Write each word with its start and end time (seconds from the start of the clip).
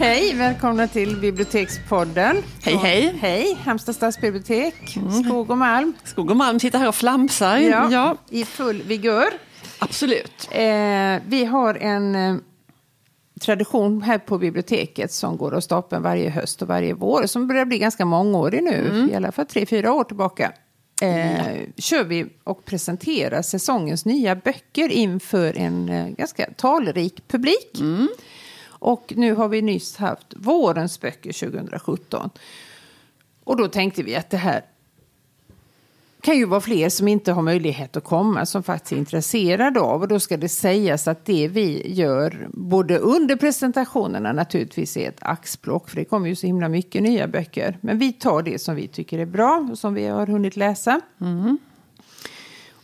Hej, 0.00 0.34
välkomna 0.34 0.88
till 0.88 1.16
Bibliotekspodden. 1.16 2.36
Hej, 2.62 2.76
hej. 2.76 3.18
Hej, 3.20 3.58
Halmstad 3.64 3.94
stadsbibliotek, 3.94 4.96
mm. 4.96 5.24
Skog 5.24 5.50
och 5.50 5.58
Malm. 5.58 5.94
Skog 6.04 6.30
och 6.30 6.36
Malm 6.36 6.60
sitter 6.60 6.78
här 6.78 6.88
och 6.88 6.94
flamsar. 6.94 7.58
Ja, 7.58 7.88
ja. 7.90 8.16
I 8.30 8.44
full 8.44 8.82
vigör. 8.82 9.26
Absolut. 9.78 10.48
Eh, 10.50 11.22
vi 11.26 11.44
har 11.50 11.74
en 11.74 12.14
eh, 12.14 12.36
tradition 13.40 14.02
här 14.02 14.18
på 14.18 14.38
biblioteket 14.38 15.12
som 15.12 15.36
går 15.36 15.54
av 15.54 15.60
stapeln 15.60 16.02
varje 16.02 16.30
höst 16.30 16.62
och 16.62 16.68
varje 16.68 16.94
vår. 16.94 17.26
Som 17.26 17.48
börjar 17.48 17.64
bli 17.64 17.78
ganska 17.78 18.04
mångårig 18.04 18.62
nu, 18.62 18.88
mm. 18.90 19.10
i 19.10 19.14
alla 19.14 19.32
fall 19.32 19.46
tre, 19.46 19.66
fyra 19.66 19.92
år 19.92 20.04
tillbaka. 20.04 20.52
Eh, 21.02 21.36
ja. 21.36 21.44
kör 21.76 22.04
vi 22.04 22.26
och 22.44 22.64
presenterar 22.64 23.42
säsongens 23.42 24.04
nya 24.04 24.36
böcker 24.36 24.88
inför 24.88 25.58
en 25.58 25.88
eh, 25.88 26.08
ganska 26.08 26.46
talrik 26.56 27.28
publik. 27.28 27.80
Mm. 27.80 28.08
Och 28.78 29.12
nu 29.16 29.34
har 29.34 29.48
vi 29.48 29.62
nyss 29.62 29.96
haft 29.96 30.34
vårens 30.36 31.00
böcker 31.00 31.50
2017. 31.50 32.30
Och 33.44 33.56
då 33.56 33.68
tänkte 33.68 34.02
vi 34.02 34.16
att 34.16 34.30
det 34.30 34.36
här 34.36 34.62
kan 36.20 36.36
ju 36.36 36.44
vara 36.44 36.60
fler 36.60 36.88
som 36.88 37.08
inte 37.08 37.32
har 37.32 37.42
möjlighet 37.42 37.96
att 37.96 38.04
komma 38.04 38.46
som 38.46 38.62
faktiskt 38.62 38.92
är 38.92 38.96
intresserade 38.96 39.80
av. 39.80 40.02
Och 40.02 40.08
då 40.08 40.20
ska 40.20 40.36
det 40.36 40.48
sägas 40.48 41.08
att 41.08 41.24
det 41.24 41.48
vi 41.48 41.92
gör, 41.92 42.48
både 42.52 42.98
under 42.98 43.36
presentationerna 43.36 44.32
naturligtvis 44.32 44.96
är 44.96 45.08
ett 45.08 45.18
axplock, 45.20 45.88
för 45.88 45.96
det 45.96 46.04
kommer 46.04 46.28
ju 46.28 46.36
så 46.36 46.46
himla 46.46 46.68
mycket 46.68 47.02
nya 47.02 47.28
böcker. 47.28 47.78
Men 47.80 47.98
vi 47.98 48.12
tar 48.12 48.42
det 48.42 48.58
som 48.58 48.74
vi 48.74 48.88
tycker 48.88 49.18
är 49.18 49.26
bra 49.26 49.68
och 49.70 49.78
som 49.78 49.94
vi 49.94 50.06
har 50.06 50.26
hunnit 50.26 50.56
läsa. 50.56 51.00
Mm. 51.20 51.58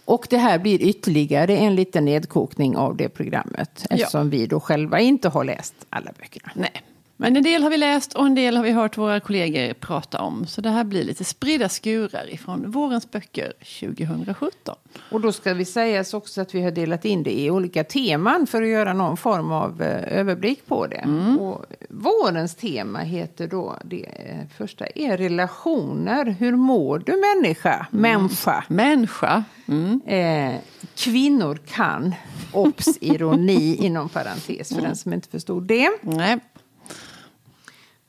Och 0.05 0.27
det 0.31 0.39
här 0.39 0.59
blir 0.59 0.83
ytterligare 0.83 1.57
en 1.57 1.75
liten 1.75 2.05
nedkokning 2.05 2.77
av 2.77 2.97
det 2.97 3.09
programmet. 3.09 3.87
Eftersom 3.91 4.27
ja. 4.27 4.31
vi 4.31 4.47
då 4.47 4.61
själva 4.61 5.01
inte 5.01 5.29
har 5.29 5.45
läst 5.45 5.75
alla 5.91 6.13
böckerna. 6.19 6.53
Nej. 6.55 6.83
Men 7.17 7.37
en 7.37 7.43
del 7.43 7.63
har 7.63 7.71
vi 7.71 7.77
läst 7.77 8.13
och 8.13 8.27
en 8.27 8.35
del 8.35 8.57
har 8.57 8.65
vi 8.65 8.71
hört 8.71 8.99
våra 8.99 9.21
kollegor 9.21 9.75
prata 9.75 10.21
om. 10.21 10.47
Så 10.47 10.61
det 10.61 10.71
här 10.71 10.85
blir 10.85 11.05
lite 11.05 11.25
spridda 11.25 11.69
skurar 11.69 12.35
ifrån 12.35 12.71
vårens 12.71 13.11
böcker 13.11 13.53
2017. 13.81 14.75
Och 15.11 15.21
då 15.21 15.33
ska 15.33 15.55
vi 15.55 15.65
säga 15.65 16.05
också 16.13 16.41
att 16.41 16.55
vi 16.55 16.63
har 16.63 16.71
delat 16.71 17.05
in 17.05 17.23
det 17.23 17.41
i 17.41 17.51
olika 17.51 17.85
teman 17.85 18.47
för 18.47 18.63
att 18.63 18.69
göra 18.69 18.93
någon 18.93 19.17
form 19.17 19.53
av 19.53 19.83
eh, 19.83 20.19
överblick 20.19 20.67
på 20.67 20.87
det. 20.87 20.97
Mm. 20.97 21.39
Och 21.39 21.65
vårens 21.89 22.55
tema 22.55 22.99
heter 22.99 23.47
då, 23.47 23.77
det 23.85 24.09
första 24.57 24.87
är 24.95 25.17
relationer. 25.17 26.25
Hur 26.39 26.57
mår 26.57 26.99
du 26.99 27.13
människa? 27.13 27.87
Mm. 27.93 28.03
Människa. 28.03 28.65
Människa. 28.69 29.45
Mm. 29.67 30.01
Eh, 30.07 30.61
kvinnor 30.95 31.59
kan. 31.67 32.15
Ops, 32.53 32.99
ironi 33.01 33.75
inom 33.81 34.09
parentes 34.09 34.75
för 34.75 34.83
den 34.83 34.97
som 34.97 35.13
inte 35.13 35.29
förstod 35.29 35.63
det. 35.63 35.91
Nej. 36.03 36.39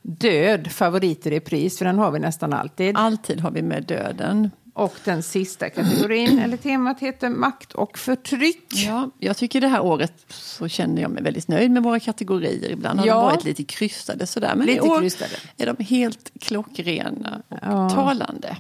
Död, 0.08 0.72
favoriter 0.72 1.32
i 1.32 1.40
pris, 1.40 1.78
för 1.78 1.86
den 1.86 2.00
har 2.00 2.12
vi 2.12 2.20
nästan 2.20 2.54
alltid. 2.54 2.98
Alltid 2.98 3.40
har 3.40 3.52
vi 3.52 3.62
med 3.62 3.84
döden. 3.84 4.52
Och 4.74 4.94
den 5.04 5.24
sista 5.24 5.70
kategorin, 5.70 6.40
eller 6.44 6.58
temat, 6.58 7.00
heter 7.00 7.30
makt 7.30 7.74
och 7.74 7.98
förtryck. 7.98 8.68
Ja, 8.70 9.10
jag 9.20 9.38
tycker 9.38 9.62
det 9.62 9.68
här 9.68 9.82
året 9.82 10.14
så 10.28 10.68
känner 10.68 11.02
jag 11.02 11.12
mig 11.12 11.24
väldigt 11.24 11.48
nöjd 11.48 11.72
med 11.72 11.84
våra 11.84 12.00
kategorier. 12.00 12.72
Ibland 12.72 13.00
har 13.00 13.08
ja. 13.08 13.14
de 13.14 13.24
varit 13.24 13.44
lite 13.44 13.64
krystade 13.64 14.28
sådär. 14.28 14.56
Men 14.56 14.68
lite 14.68 14.86
i 14.86 14.90
år 14.90 15.00
krystade. 15.00 15.36
är 15.58 15.74
de 15.78 15.84
helt 15.84 16.32
klockrena 16.40 17.42
och 17.50 17.58
ja. 17.62 17.90
talande. 17.90 18.58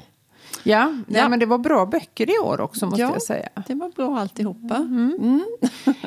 Ja, 0.67 0.85
nej, 0.85 1.21
ja. 1.21 1.29
men 1.29 1.39
det 1.39 1.45
var 1.45 1.57
bra 1.57 1.85
böcker 1.85 2.29
i 2.29 2.37
år 2.37 2.61
också 2.61 2.85
måste 2.85 3.01
ja, 3.01 3.11
jag 3.13 3.21
säga. 3.21 3.49
det 3.67 3.73
var 3.73 3.89
bra 3.89 4.19
alltihopa. 4.19 4.75
Mm. 4.75 5.15
Mm. 5.25 5.43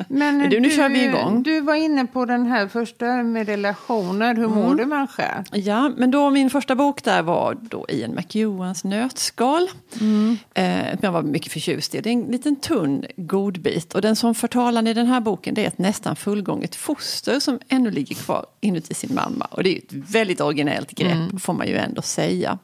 Men 0.07 0.49
du, 0.49 0.59
nu 0.59 0.69
du, 0.69 0.75
kör 0.75 0.89
vi 0.89 1.05
igång. 1.05 1.43
Du 1.43 1.61
var 1.61 1.75
inne 1.75 2.05
på 2.05 2.25
den 2.25 2.45
här 2.45 2.67
första 2.67 3.05
med 3.05 3.47
relationer. 3.47 4.35
Hur 4.35 4.47
mår 4.47 4.65
mm. 4.65 4.77
du 4.77 4.85
människa? 4.85 5.43
Ja, 5.51 5.91
men 5.97 6.11
då 6.11 6.29
min 6.29 6.49
första 6.49 6.75
bok 6.75 7.03
där 7.03 7.21
var 7.21 7.57
då 7.61 7.85
Ian 7.89 8.15
McEwans 8.15 8.83
Nötskal. 8.83 9.69
Mm. 10.01 10.37
Eh, 10.53 10.95
jag 11.01 11.11
var 11.11 11.21
mycket 11.21 11.51
förtjust 11.51 11.95
i. 11.95 12.01
Det 12.01 12.09
är 12.09 12.13
en 12.13 12.21
liten 12.21 12.55
tunn 12.55 13.05
godbit. 13.15 13.93
Och 13.93 14.01
den 14.01 14.15
som 14.15 14.35
förtalan 14.35 14.87
i 14.87 14.93
den 14.93 15.07
här 15.07 15.19
boken 15.19 15.53
det 15.53 15.63
är 15.63 15.67
ett 15.67 15.77
nästan 15.77 16.15
fullgånget 16.15 16.75
foster 16.75 17.39
som 17.39 17.59
ännu 17.69 17.91
ligger 17.91 18.15
kvar 18.15 18.45
inuti 18.61 18.93
sin 18.93 19.15
mamma. 19.15 19.47
Och 19.51 19.63
det 19.63 19.73
är 19.73 19.77
ett 19.77 19.93
väldigt 19.93 20.41
originellt 20.41 20.91
grepp 20.91 21.11
mm. 21.11 21.39
får 21.39 21.53
man 21.53 21.67
ju 21.67 21.75
ändå 21.75 22.01
säga. 22.01 22.59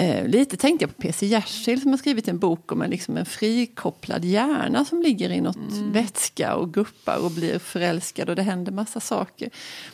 Eh, 0.00 0.28
lite 0.28 0.56
tänkte 0.56 0.82
jag 0.82 0.96
på 0.96 1.02
P.C. 1.02 1.26
Jersild 1.26 1.82
som 1.82 1.90
har 1.90 1.98
skrivit 1.98 2.28
en 2.28 2.38
bok 2.38 2.72
om 2.72 2.82
en, 2.82 2.90
liksom 2.90 3.16
en 3.16 3.26
frikopplad 3.26 4.24
hjärna 4.24 4.84
som 4.84 5.02
ligger 5.02 5.30
i 5.30 5.40
något 5.40 5.56
mm. 5.56 5.92
vätska 5.92 6.54
och 6.54 6.74
guppar 6.74 7.24
och 7.24 7.30
blir 7.30 7.58
förälskad 7.58 8.28
och 8.28 8.36
det 8.36 8.42
händer 8.42 8.72
massa 8.72 9.00
saker. 9.00 9.50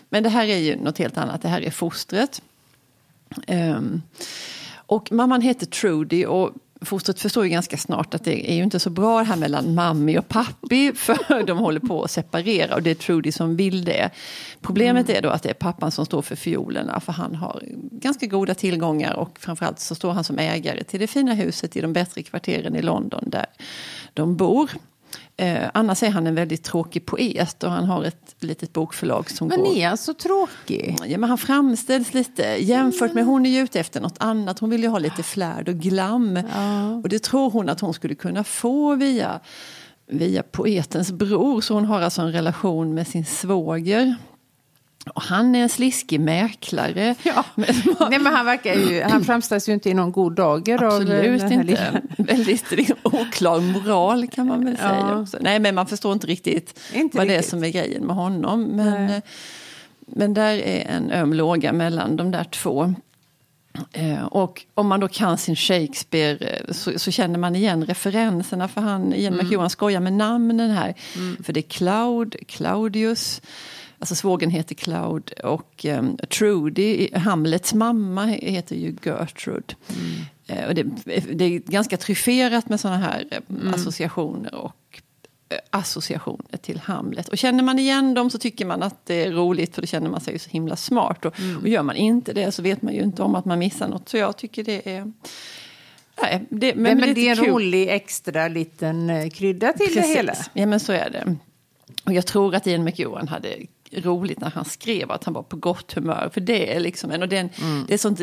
Men 0.08 0.22
det 0.22 0.28
här 0.28 0.46
är 0.46 0.58
ju 0.58 0.76
något 0.76 0.98
helt 0.98 1.18
annat, 1.18 1.42
det 1.42 1.48
här 1.48 1.60
är 1.60 1.70
fostret. 1.70 2.42
Um, 3.48 4.02
och 4.68 5.12
mamman 5.12 5.40
heter 5.40 5.66
Trudy 5.66 6.24
och 6.24 6.52
fostret 6.80 7.20
förstår 7.20 7.44
ju 7.44 7.50
ganska 7.50 7.76
snart 7.76 8.14
att 8.14 8.24
det 8.24 8.50
är 8.50 8.54
ju 8.54 8.62
inte 8.62 8.80
så 8.80 8.90
bra 8.90 9.18
det 9.18 9.24
här 9.24 9.36
mellan 9.36 9.74
mammi 9.74 10.18
och 10.18 10.28
pappi 10.28 10.92
för 10.96 11.46
de 11.46 11.58
håller 11.58 11.80
på 11.80 12.02
att 12.02 12.10
separera 12.10 12.74
och 12.74 12.82
det 12.82 12.90
är 12.90 12.94
Trudy 12.94 13.32
som 13.32 13.56
vill 13.56 13.84
det. 13.84 14.10
Problemet 14.60 15.08
mm. 15.08 15.18
är 15.18 15.22
då 15.22 15.28
att 15.28 15.42
det 15.42 15.50
är 15.50 15.54
pappan 15.54 15.90
som 15.90 16.06
står 16.06 16.22
för 16.22 16.36
fiolerna 16.36 17.00
för 17.00 17.12
han 17.12 17.34
har 17.34 17.62
ganska 17.90 18.26
goda 18.26 18.54
tillgångar 18.54 19.14
och 19.14 19.38
framförallt 19.38 19.80
så 19.80 19.94
står 19.94 20.12
han 20.12 20.24
som 20.24 20.38
ägare 20.38 20.84
till 20.84 21.00
det 21.00 21.06
fina 21.06 21.34
huset 21.34 21.76
i 21.76 21.80
de 21.80 21.92
bättre 21.92 22.22
kvarteren 22.22 22.76
i 22.76 22.82
London 22.82 23.24
där 23.26 23.46
de 24.14 24.36
bor. 24.36 24.70
Eh, 25.38 25.70
annars 25.74 26.02
är 26.02 26.10
han 26.10 26.26
en 26.26 26.34
väldigt 26.34 26.64
tråkig 26.64 27.06
poet 27.06 27.62
och 27.62 27.70
han 27.70 27.84
har 27.84 28.04
ett 28.04 28.36
litet 28.40 28.72
bokförlag 28.72 29.30
som 29.30 29.48
men 29.48 29.58
går... 29.58 29.76
är 29.76 29.88
han 29.88 29.98
så 29.98 30.14
tråkig? 30.14 30.96
Ja, 31.06 31.18
men 31.18 31.28
han 31.28 31.38
framställs 31.38 32.14
lite 32.14 32.42
jämfört 32.42 33.14
med 33.14 33.24
hon 33.24 33.46
är 33.46 33.50
ju 33.50 33.60
ute 33.60 33.80
efter 33.80 34.00
något 34.00 34.16
annat. 34.18 34.58
Hon 34.58 34.70
vill 34.70 34.82
ju 34.82 34.88
ha 34.88 34.98
lite 34.98 35.22
flärd 35.22 35.68
och 35.68 35.74
glam. 35.74 36.36
Ja. 36.54 36.94
Och 36.94 37.08
det 37.08 37.22
tror 37.22 37.50
hon 37.50 37.68
att 37.68 37.80
hon 37.80 37.94
skulle 37.94 38.14
kunna 38.14 38.44
få 38.44 38.94
via, 38.94 39.40
via 40.10 40.42
poetens 40.42 41.12
bror. 41.12 41.60
Så 41.60 41.74
hon 41.74 41.84
har 41.84 42.00
alltså 42.00 42.22
en 42.22 42.32
relation 42.32 42.94
med 42.94 43.08
sin 43.08 43.24
svåger. 43.24 44.16
Han 45.14 45.54
är 45.54 45.62
en 45.62 45.68
sliskig 45.68 46.20
mäklare. 46.20 47.14
Ja. 47.22 47.44
Nej, 47.54 48.18
men 48.18 48.26
han, 48.26 48.46
verkar 48.46 48.74
ju, 48.74 49.02
han 49.02 49.24
framställs 49.24 49.68
ju 49.68 49.72
inte 49.72 49.90
i 49.90 49.94
någon 49.94 50.12
god 50.12 50.32
dager. 50.32 50.84
Absolut 50.84 51.42
av 51.42 51.52
inte. 51.52 52.02
Väldigt 52.18 52.70
liksom, 52.70 52.96
oklar 53.02 53.60
moral 53.60 54.26
kan 54.26 54.46
man 54.46 54.64
väl 54.64 54.76
säga. 54.76 55.18
Också. 55.18 55.38
Nej, 55.40 55.58
men 55.58 55.74
man 55.74 55.86
förstår 55.86 56.12
inte 56.12 56.26
riktigt 56.26 56.80
inte 56.92 57.16
vad 57.16 57.26
riktigt. 57.26 57.42
det 57.42 57.46
är 57.46 57.50
som 57.50 57.64
är 57.64 57.68
grejen 57.68 58.06
med 58.06 58.16
honom. 58.16 58.62
Men, 58.62 59.10
eh, 59.10 59.22
men 60.06 60.34
där 60.34 60.54
är 60.54 60.88
en 60.88 61.10
öm 61.10 61.32
låga 61.32 61.72
mellan 61.72 62.16
de 62.16 62.30
där 62.30 62.44
två. 62.44 62.94
Eh, 63.92 64.24
och 64.24 64.64
om 64.74 64.86
man 64.86 65.00
då 65.00 65.08
kan 65.08 65.38
sin 65.38 65.56
Shakespeare 65.56 66.46
eh, 66.46 66.72
så, 66.72 66.98
så 66.98 67.10
känner 67.10 67.38
man 67.38 67.56
igen 67.56 67.84
referenserna 67.84 68.68
för 68.68 68.80
han, 68.80 69.14
Ian 69.14 69.34
mm. 69.34 69.46
McEwan 69.46 69.70
skojar 69.70 70.00
med 70.00 70.12
namnen 70.12 70.70
här. 70.70 70.94
Mm. 71.16 71.42
För 71.44 71.52
det 71.52 71.60
är 71.60 71.68
Cloud, 71.68 72.36
Claudius. 72.48 73.42
Alltså 73.98 74.14
svågen 74.14 74.50
heter 74.50 74.74
Cloud 74.74 75.30
och 75.44 75.84
um, 75.84 76.16
Trudy, 76.16 77.14
Hamlets 77.14 77.74
mamma, 77.74 78.26
heter 78.26 78.76
ju 78.76 78.96
Gertrude. 79.04 79.74
Mm. 80.48 80.62
Uh, 80.62 80.68
och 80.68 80.74
det, 80.74 80.82
det, 81.34 81.44
är 81.44 81.58
ganska 81.58 81.96
tryfferat 81.96 82.68
med 82.68 82.80
sådana 82.80 82.98
här 82.98 83.28
eh, 83.30 83.38
mm. 83.50 83.74
associationer 83.74 84.54
och 84.54 85.02
uh, 85.52 85.58
associationer 85.70 86.56
till 86.60 86.78
Hamlet. 86.78 87.28
Och 87.28 87.38
känner 87.38 87.62
man 87.62 87.78
igen 87.78 88.14
dem 88.14 88.30
så 88.30 88.38
tycker 88.38 88.66
man 88.66 88.82
att 88.82 89.06
det 89.06 89.24
är 89.24 89.32
roligt 89.32 89.74
för 89.74 89.82
då 89.82 89.86
känner 89.86 90.10
man 90.10 90.20
sig 90.20 90.38
så 90.38 90.50
himla 90.50 90.76
smart. 90.76 91.24
Och, 91.24 91.40
mm. 91.40 91.56
och 91.56 91.68
gör 91.68 91.82
man 91.82 91.96
inte 91.96 92.32
det 92.32 92.52
så 92.52 92.62
vet 92.62 92.82
man 92.82 92.94
ju 92.94 93.00
inte 93.00 93.22
om 93.22 93.34
att 93.34 93.44
man 93.44 93.58
missar 93.58 93.88
något. 93.88 94.08
Så 94.08 94.16
jag 94.16 94.36
tycker 94.36 94.64
det 94.64 94.88
är 94.88 95.12
Nej, 96.22 96.46
det, 96.48 96.74
men, 96.74 96.82
Nej, 96.82 96.94
men 96.94 97.14
det 97.14 97.28
är 97.28 97.30
en 97.30 97.46
rolig 97.46 97.88
extra 97.88 98.48
liten 98.48 99.30
krydda 99.30 99.72
till 99.72 99.86
Precis. 99.86 100.02
det 100.02 100.08
hela. 100.08 100.34
Ja, 100.52 100.66
men 100.66 100.80
så 100.80 100.92
är 100.92 101.10
det. 101.10 101.36
Och 102.04 102.12
jag 102.12 102.26
tror 102.26 102.54
att 102.54 102.66
Ian 102.66 102.84
McEwan 102.84 103.28
hade 103.28 103.56
roligt 103.92 104.40
när 104.40 104.50
han 104.50 104.64
skrev 104.64 105.10
att 105.10 105.24
han 105.24 105.34
var 105.34 105.42
på 105.42 105.56
gott 105.56 105.92
humör. 105.92 106.30
För 106.32 106.40
det 106.40 106.74
är 106.76 106.80
liksom 106.80 107.10
en, 107.10 107.22
och 107.22 107.28
den, 107.28 107.48
mm. 107.62 107.84
det 107.88 107.94
är 107.94 107.98
sånt 107.98 108.18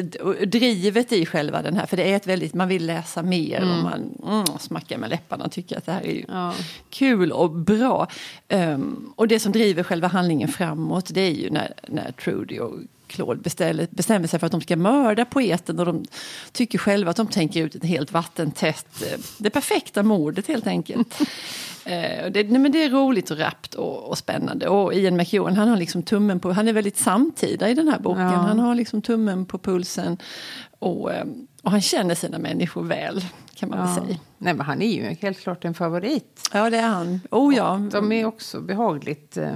drivet 0.51 1.12
i 1.12 1.25
själva 1.25 1.62
den 1.62 1.77
här. 1.77 1.86
För 1.86 1.98
det 1.98 2.12
är 2.12 2.15
ett 2.15 2.27
väldigt, 2.27 2.54
man 2.54 2.68
vill 2.68 2.86
läsa 2.86 3.24
mer 3.24 3.62
mm. 3.62 3.77
och 3.77 3.83
man 3.83 4.19
mm, 4.24 4.60
smackar 4.60 4.98
med 4.98 5.10
läpparna 5.10 5.45
och 5.45 5.51
tycker 5.51 5.77
att 5.77 5.86
det 5.86 5.92
här 5.92 6.07
är 6.07 6.25
ja. 6.27 6.54
kul 6.89 7.31
och 7.31 7.51
bra. 7.51 8.07
Um, 8.50 9.13
och 9.15 9.27
det 9.27 9.39
som 9.39 9.51
driver 9.51 9.83
själva 9.83 10.07
handlingen 10.07 10.50
framåt 10.50 11.10
det 11.13 11.21
är 11.21 11.33
ju 11.33 11.50
när, 11.50 11.74
när 11.88 12.12
Trudy 12.12 12.59
och 12.59 12.80
Claude 13.13 13.42
beställer, 13.42 13.88
bestämmer 13.92 14.27
sig 14.27 14.39
för 14.39 14.45
att 14.45 14.51
de 14.51 14.62
ska 14.62 14.75
mörda 14.75 15.25
poeten 15.25 15.80
och 15.80 15.86
de 15.86 16.06
tycker 16.51 16.77
själva 16.77 17.12
att 17.12 17.18
de 17.18 17.27
tänker 17.27 17.63
ut 17.63 17.75
ett 17.75 17.83
helt 17.83 18.12
vattentätt, 18.12 19.01
eh, 19.01 19.19
det 19.38 19.50
perfekta 19.50 20.04
mordet 20.04 20.48
helt 20.48 20.68
enkelt. 20.68 21.19
Eh, 21.86 22.31
det, 22.31 22.44
nej, 22.44 22.62
men 22.62 22.71
det 22.71 22.83
är 22.83 22.89
roligt 22.89 23.31
och 23.31 23.38
rappt 23.38 23.74
och, 23.74 24.10
och, 24.10 24.18
spännande. 24.18 24.68
Och 24.68 24.94
Ian 24.94 25.18
McEwan 25.18 25.56
han 25.56 25.68
har 25.68 25.77
liksom 25.77 26.04
tummen 26.04 26.39
på, 26.39 26.51
han 26.51 26.68
är 26.68 26.74
väldigt 26.74 26.98
samtida 26.98 27.69
i 27.69 27.74
den 27.74 27.88
här 27.88 28.00
boken. 28.00 28.21
Ja. 28.21 28.30
Han 28.30 28.60
har 28.60 28.75
liksom 28.75 29.01
tummen 29.01 29.45
på 29.45 29.57
pulsen. 29.57 30.18
Och, 30.80 31.13
eh, 31.13 31.25
och 31.62 31.71
han 31.71 31.81
känner 31.81 32.16
sina 32.16 32.39
människor 32.39 32.83
väl, 32.83 33.25
kan 33.56 33.69
man 33.69 33.80
ja. 33.80 33.95
säga. 33.95 34.18
Nej, 34.38 34.54
men 34.54 34.66
han 34.66 34.81
är 34.81 34.94
ju 34.94 35.04
helt 35.04 35.39
klart 35.39 35.66
en 35.66 35.74
favorit. 35.74 36.50
Ja, 36.54 36.69
det 36.69 36.77
är 36.77 36.88
han. 36.88 37.19
Oh, 37.31 37.56
ja. 37.56 37.81
de 37.92 38.12
är 38.12 38.25
också 38.25 38.62
behagligt... 38.62 39.38
Eh 39.38 39.56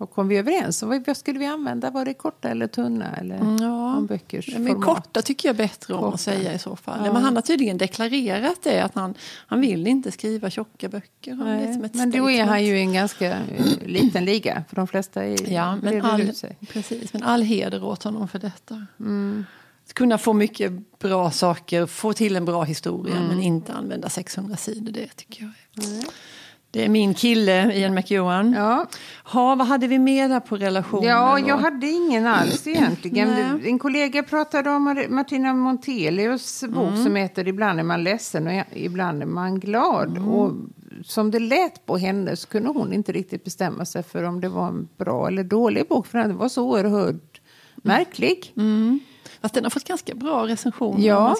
vad 0.00 0.10
kom 0.10 0.28
vi 0.28 0.36
överens 0.36 0.82
om? 0.82 1.02
Vad 1.06 1.16
skulle 1.16 1.38
vi 1.38 1.46
använda? 1.46 1.90
Var 1.90 2.04
det 2.04 2.14
korta 2.14 2.48
eller 2.48 2.66
tunna? 2.66 3.16
Eller 3.16 3.36
Mm, 3.36 3.56
ja. 3.56 3.96
om 3.96 4.06
böckers 4.06 4.48
Men 4.48 4.66
format? 4.66 4.84
korta 4.84 5.22
tycker 5.22 5.48
jag 5.48 5.56
bättre 5.56 5.94
om 5.94 6.00
Korta. 6.00 6.14
att 6.14 6.20
säga 6.20 6.54
i 6.54 6.58
så 6.58 6.76
fall. 6.76 7.00
Ja. 7.06 7.12
Men 7.12 7.22
han 7.22 7.34
har 7.34 7.42
tydligen 7.42 7.78
deklarerat 7.78 8.62
det, 8.62 8.80
att 8.84 8.94
han, 8.94 9.14
han 9.46 9.60
vill 9.60 9.86
inte 9.86 10.12
skriva 10.12 10.50
tjocka 10.50 10.88
böcker. 10.88 11.34
Han 11.34 11.46
Nej, 11.46 11.74
som 11.74 11.84
ett 11.84 11.94
men 11.94 12.10
då 12.10 12.16
är 12.18 12.20
statement. 12.34 12.50
han 12.50 12.64
ju 12.64 12.78
i 12.78 12.80
en 12.80 12.92
ganska 12.92 13.26
eh, 13.30 13.64
liten 13.86 14.24
liga. 14.24 14.64
För 14.68 14.76
de 14.76 14.86
flesta 14.86 15.24
är, 15.24 15.52
Ja, 15.52 15.76
men 15.76 16.02
all, 16.04 16.32
precis, 16.72 17.12
men 17.12 17.22
all 17.22 17.42
heder 17.42 17.84
åt 17.84 18.02
honom 18.02 18.28
för 18.28 18.38
detta. 18.38 18.86
Mm. 19.00 19.44
Att 19.86 19.94
kunna 19.94 20.18
få 20.18 20.32
mycket 20.32 20.98
bra 20.98 21.30
saker, 21.30 21.86
få 21.86 22.12
till 22.12 22.36
en 22.36 22.44
bra 22.44 22.62
historia 22.64 23.16
Mm. 23.16 23.28
men 23.28 23.42
inte 23.42 23.72
använda 23.72 24.08
600 24.08 24.56
sidor. 24.56 24.92
Det 24.92 25.08
tycker 25.16 25.42
jag 25.42 25.84
är. 25.86 26.04
Det 26.72 26.84
är 26.84 26.88
min 26.88 27.14
kille, 27.14 27.72
Ian 27.74 27.94
McEwan. 27.94 28.52
Ja. 28.52 28.86
Ha, 29.24 29.54
vad 29.54 29.66
hade 29.66 29.86
vi 29.86 29.98
mer 29.98 30.40
på 30.40 30.56
relationen? 30.56 31.08
Ja, 31.08 31.38
då? 31.40 31.48
jag 31.48 31.56
hade 31.56 31.86
ingen 31.86 32.26
alls 32.26 32.66
egentligen. 32.66 33.60
En 33.64 33.78
kollega 33.78 34.22
pratade 34.22 34.70
om 34.70 34.88
Mar- 34.88 35.08
Martina 35.08 35.54
Montelius 35.54 36.64
bok 36.68 36.88
Mm. 36.88 37.04
som 37.04 37.16
heter 37.16 37.48
Ibland 37.48 37.78
är 37.80 37.84
man 37.84 38.04
ledsen 38.04 38.46
och 38.46 38.52
ibland 38.72 39.22
är 39.22 39.26
man 39.26 39.60
glad. 39.60 40.10
Mm. 40.16 40.28
Och 40.28 40.52
som 41.04 41.30
det 41.30 41.38
lät 41.38 41.86
på 41.86 41.96
henne 41.96 42.36
så 42.36 42.48
kunde 42.48 42.68
hon 42.68 42.92
inte 42.92 43.12
riktigt 43.12 43.44
bestämma 43.44 43.84
sig 43.84 44.02
för 44.02 44.22
om 44.24 44.40
det 44.40 44.48
var 44.48 44.68
en 44.68 44.88
bra 44.98 45.28
eller 45.28 45.44
dålig 45.44 45.88
bok. 45.88 46.06
För 46.06 46.18
den 46.18 46.36
var 46.36 46.48
så 46.48 46.62
oerhört 46.64 47.40
märklig. 47.76 48.52
Fast 49.42 49.54
den 49.54 49.64
har 49.64 49.70
fått 49.70 49.84
ganska 49.84 50.14
bra 50.14 50.46
recensioner 50.46 51.06
Ja. 51.06 51.36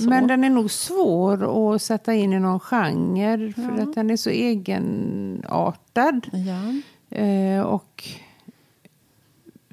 Men 0.00 0.26
den 0.26 0.44
är 0.44 0.50
nog 0.50 0.70
svår 0.70 1.74
att 1.74 1.82
sätta 1.82 2.14
in 2.14 2.32
i 2.32 2.38
någon 2.40 2.60
genre 2.60 3.52
för 3.52 3.74
Ja. 3.76 3.82
att 3.82 3.94
den 3.94 4.10
är 4.10 4.16
så 4.16 4.30
egenartad. 4.30 6.26
Ja. 6.32 6.72
Eh, 7.18 7.60
och 7.60 8.04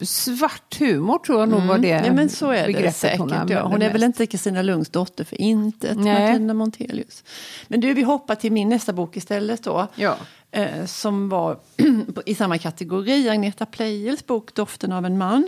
svart 0.01 0.79
humor 0.79 1.17
tror 1.19 1.39
jag 1.39 1.49
nog 1.49 1.61
var 1.63 1.77
det 1.77 1.91
Mm. 1.91 2.05
Ja, 2.05 2.13
men 2.13 2.29
så 2.29 2.49
är 2.49 2.61
det 2.67 2.73
begreppet 2.73 2.95
säkert. 2.95 3.19
hon 3.19 3.29
ja. 3.29 3.35
använde 3.35 3.61
Hon 3.63 3.81
är 3.81 3.91
väl 3.91 4.01
mest. 4.01 4.03
inte 4.19 4.25
Kristina 4.25 4.61
Lunds 4.61 4.89
dotter 4.89 5.23
för 5.23 5.41
intet, 5.41 5.97
Nej. 5.97 6.27
Martina 6.31 6.53
Montelius. 6.53 7.23
Men 7.67 7.79
du, 7.81 7.93
vi 7.93 8.01
hoppar 8.01 8.35
till 8.35 8.51
min 8.51 8.69
nästa 8.69 8.93
bok 8.93 9.17
istället 9.17 9.63
då. 9.63 9.87
Ja. 9.95 10.15
Eh, 10.51 10.85
som 10.85 11.29
var 11.29 11.57
i 12.25 12.35
samma 12.35 12.57
kategori, 12.57 13.29
Agneta 13.29 13.65
Pleijels 13.65 14.25
bok 14.25 14.53
Doften 14.53 14.91
av 14.91 15.05
en 15.05 15.17
man. 15.17 15.47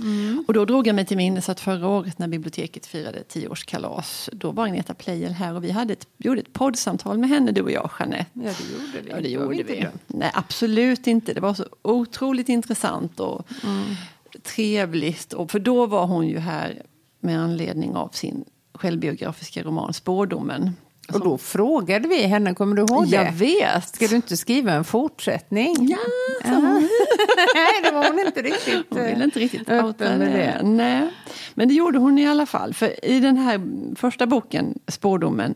Mm. 0.00 0.44
Och 0.46 0.54
då 0.54 0.64
drog 0.64 0.86
jag 0.86 0.96
mig 0.96 1.06
till 1.06 1.16
minnes 1.16 1.48
att 1.48 1.60
förra 1.60 1.88
året 1.88 2.18
när 2.18 2.28
biblioteket 2.28 2.86
firade 2.86 3.22
tioårskalas, 3.22 4.30
då 4.32 4.50
var 4.50 4.64
Agneta 4.64 4.94
Pleijel 4.94 5.32
här 5.32 5.54
och 5.54 5.64
vi 5.64 5.70
hade 5.70 5.92
ett, 5.92 6.06
gjorde 6.16 6.40
ett 6.40 6.52
poddsamtal 6.52 7.18
med 7.18 7.28
henne, 7.28 7.52
du 7.52 7.62
och 7.62 7.70
jag, 7.70 7.90
Jeanette. 7.98 8.26
Ja, 8.32 8.42
det 8.42 8.72
gjorde 8.72 9.00
vi. 9.04 9.10
Ja, 9.10 9.20
det 9.20 9.28
gjorde 9.28 9.62
vi. 9.62 9.78
glömt. 9.80 10.02
Nej, 10.06 10.30
absolut 10.34 11.06
inte. 11.06 11.34
Det 11.34 11.40
var 11.40 11.54
så 11.54 11.64
otroligt 11.82 12.48
intressant 12.48 13.20
och 13.20 13.48
trevligt. 14.42 15.32
Och 15.32 15.50
för 15.50 15.58
då 15.58 15.86
var 15.86 16.06
hon 16.06 16.28
ju 16.28 16.38
här 16.38 16.82
med 17.20 17.40
anledning 17.40 17.96
av 17.96 18.08
sin 18.08 18.44
självbiografiska 18.74 19.62
roman 19.62 19.94
Spårdomen. 19.94 20.72
Och 21.12 21.20
då 21.20 21.38
frågade 21.38 22.08
vi 22.08 22.22
henne, 22.22 22.54
kommer 22.54 22.76
du 22.76 22.82
ihåg 22.82 23.06
Jag 23.06 23.26
det? 23.26 23.30
vet! 23.30 23.94
Ska 23.94 24.06
du 24.06 24.16
inte 24.16 24.36
skriva 24.36 24.72
en 24.72 24.84
fortsättning? 24.84 25.76
Ja, 25.80 25.98
Ja. 26.44 26.50
Nej, 27.54 27.82
det 27.82 27.90
var 27.90 28.08
hon 28.10 28.20
inte 28.26 28.42
riktigt. 28.42 28.86
Hon 28.90 28.98
eh, 28.98 29.04
ville 29.06 29.24
inte 29.24 29.38
riktigt 29.38 29.68
outa 29.70 30.04
med 30.04 30.20
det. 30.20 30.26
det. 30.26 30.60
Nej. 30.62 31.10
Men 31.54 31.68
det 31.68 31.74
gjorde 31.74 31.98
hon 31.98 32.18
i 32.18 32.26
alla 32.28 32.46
fall. 32.46 32.74
För 32.74 33.04
i 33.04 33.20
den 33.20 33.36
här 33.36 33.60
första 33.96 34.26
boken, 34.26 34.78
Spårdomen, 34.88 35.54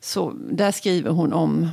så 0.00 0.32
där 0.50 0.72
skriver 0.72 1.10
hon 1.10 1.32
om 1.32 1.68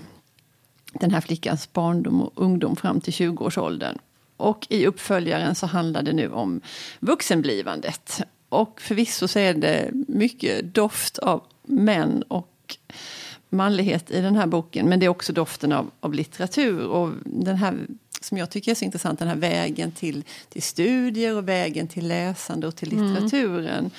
den 0.94 1.12
här 1.12 1.22
flickans 1.22 1.74
barndom 1.74 2.22
och 2.22 2.32
ungdom 2.36 2.76
fram 2.76 3.02
till 3.02 3.14
20-årsåldern. 3.14 3.98
Och 4.38 4.68
i 4.70 4.86
uppföljaren 4.88 5.56
så 5.56 5.66
handlar 5.66 6.02
det 6.02 6.14
nu 6.14 6.30
om 6.32 6.62
vuxenblivandet. 7.00 8.22
Och 8.50 8.82
förvisso 8.82 9.28
så 9.28 9.40
är 9.40 9.54
det 9.54 9.90
mycket 10.08 10.74
doft 10.76 11.18
av 11.18 11.44
män 11.64 12.24
och 12.28 12.50
manlighet 13.50 14.12
i 14.12 14.22
den 14.22 14.36
här 14.36 14.48
boken. 14.48 14.90
Men 14.90 15.00
det 15.00 15.06
är 15.06 15.10
också 15.10 15.34
doften 15.34 15.72
av, 15.72 15.92
av 16.00 16.14
litteratur. 16.14 16.88
Och 16.88 17.12
den 17.26 17.56
här, 17.56 17.78
som 18.22 18.38
jag 18.38 18.50
tycker 18.50 18.72
är 18.72 18.76
så 18.76 18.86
intressant, 18.86 19.20
den 19.20 19.28
här 19.28 19.36
vägen 19.36 19.92
till, 19.92 20.24
till 20.50 20.64
studier 20.64 21.38
och 21.38 21.48
vägen 21.48 21.88
till 21.88 22.08
läsande 22.08 22.68
och 22.68 22.76
till 22.76 22.90
litteraturen. 22.90 23.92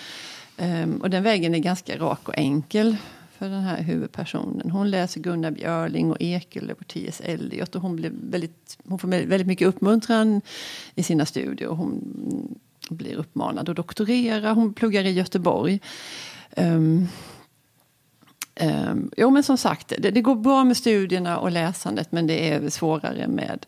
Ehm, 0.57 0.97
och 0.97 1.11
den 1.11 1.23
vägen 1.23 1.55
är 1.55 1.59
ganska 1.59 1.99
rak 1.99 2.29
och 2.29 2.39
enkel 2.39 2.97
för 3.39 3.49
den 3.49 3.63
här 3.63 3.83
huvudpersonen. 3.83 4.71
Hon 4.71 4.91
läser 4.91 5.21
Gunnar 5.21 5.51
Björling 5.51 6.11
och 6.11 6.17
Ekelöf 6.21 6.79
och 6.81 6.89
T.S. 6.89 7.23
Eliot. 7.25 7.75
Och 7.75 7.83
hon, 7.83 7.97
blir 7.97 8.13
väldigt, 8.31 8.79
hon 8.89 8.99
får 8.99 9.09
väldigt 9.09 9.47
mycket 9.47 9.69
uppmuntran 9.69 10.41
i 10.95 11.03
sina 11.03 11.27
studier. 11.27 11.69
Hon 11.69 12.15
blir 12.91 13.15
uppmanad 13.15 13.69
att 13.69 13.77
doktorera. 13.77 14.53
Hon 14.53 14.75
pluggar 14.75 15.05
i 15.05 15.11
Göteborg. 15.11 15.81
Ehm, 16.51 17.09
Um, 18.61 19.11
jo 19.17 19.31
men 19.31 19.43
som 19.43 19.59
sagt, 19.59 19.93
det, 19.99 20.11
det 20.11 20.21
går 20.21 20.35
bra 20.35 20.65
med 20.65 20.77
studierna 20.77 21.39
och 21.39 21.51
läsandet 21.51 22.13
men 22.13 22.27
det 22.27 22.49
är 22.49 22.71
svårare 22.71 23.29
med, 23.29 23.67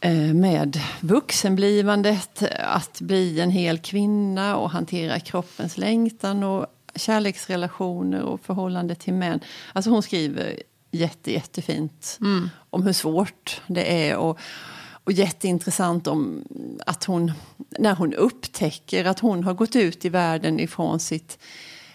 eh, 0.00 0.34
med 0.34 0.80
vuxenblivandet, 1.00 2.42
att 2.58 3.00
bli 3.00 3.40
en 3.40 3.50
hel 3.50 3.78
kvinna 3.78 4.56
och 4.56 4.70
hantera 4.70 5.20
kroppens 5.20 5.78
längtan 5.78 6.42
och 6.44 6.66
kärleksrelationer 6.94 8.22
och 8.22 8.40
förhållande 8.40 8.94
till 8.94 9.14
män. 9.14 9.40
Alltså 9.72 9.90
hon 9.90 10.02
skriver 10.02 10.62
jätte, 10.90 11.32
jättefint 11.32 12.18
om 12.70 12.82
hur 12.82 12.92
svårt 12.92 13.60
det 13.66 14.08
är 14.08 14.16
och, 14.16 14.38
och 15.04 15.12
jätteintressant 15.12 16.06
om 16.06 16.44
att 16.86 17.04
hon, 17.04 17.32
när 17.78 17.94
hon 17.94 18.14
upptäcker 18.14 19.04
att 19.04 19.20
hon 19.20 19.44
har 19.44 19.54
gått 19.54 19.76
ut 19.76 20.04
i 20.04 20.08
världen 20.08 20.60
ifrån 20.60 21.00
sitt 21.00 21.38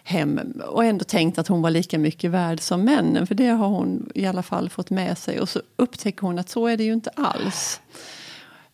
hem 0.03 0.39
och 0.67 0.85
ändå 0.85 1.05
tänkt 1.05 1.39
att 1.39 1.47
hon 1.47 1.61
var 1.61 1.69
lika 1.69 1.99
mycket 1.99 2.31
värd 2.31 2.59
som 2.61 2.81
männen. 2.81 3.27
För 3.27 3.35
det 3.35 3.47
har 3.47 3.67
hon 3.67 4.09
i 4.15 4.25
alla 4.25 4.43
fall 4.43 4.69
fått 4.69 4.89
med 4.89 5.17
sig. 5.17 5.39
Och 5.39 5.49
så 5.49 5.61
upptäcker 5.75 6.21
hon 6.21 6.39
att 6.39 6.49
så 6.49 6.67
är 6.67 6.77
det 6.77 6.83
ju 6.83 6.93
inte 6.93 7.09
alls. 7.09 7.81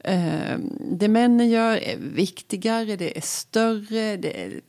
Eh, 0.03 0.57
Det 0.91 1.07
männen 1.07 1.49
gör 1.49 1.77
är 1.77 1.97
viktigare, 1.97 2.95
det 2.95 3.17
är 3.17 3.21
större, 3.21 4.17
det 4.17 4.41
är 4.43 4.61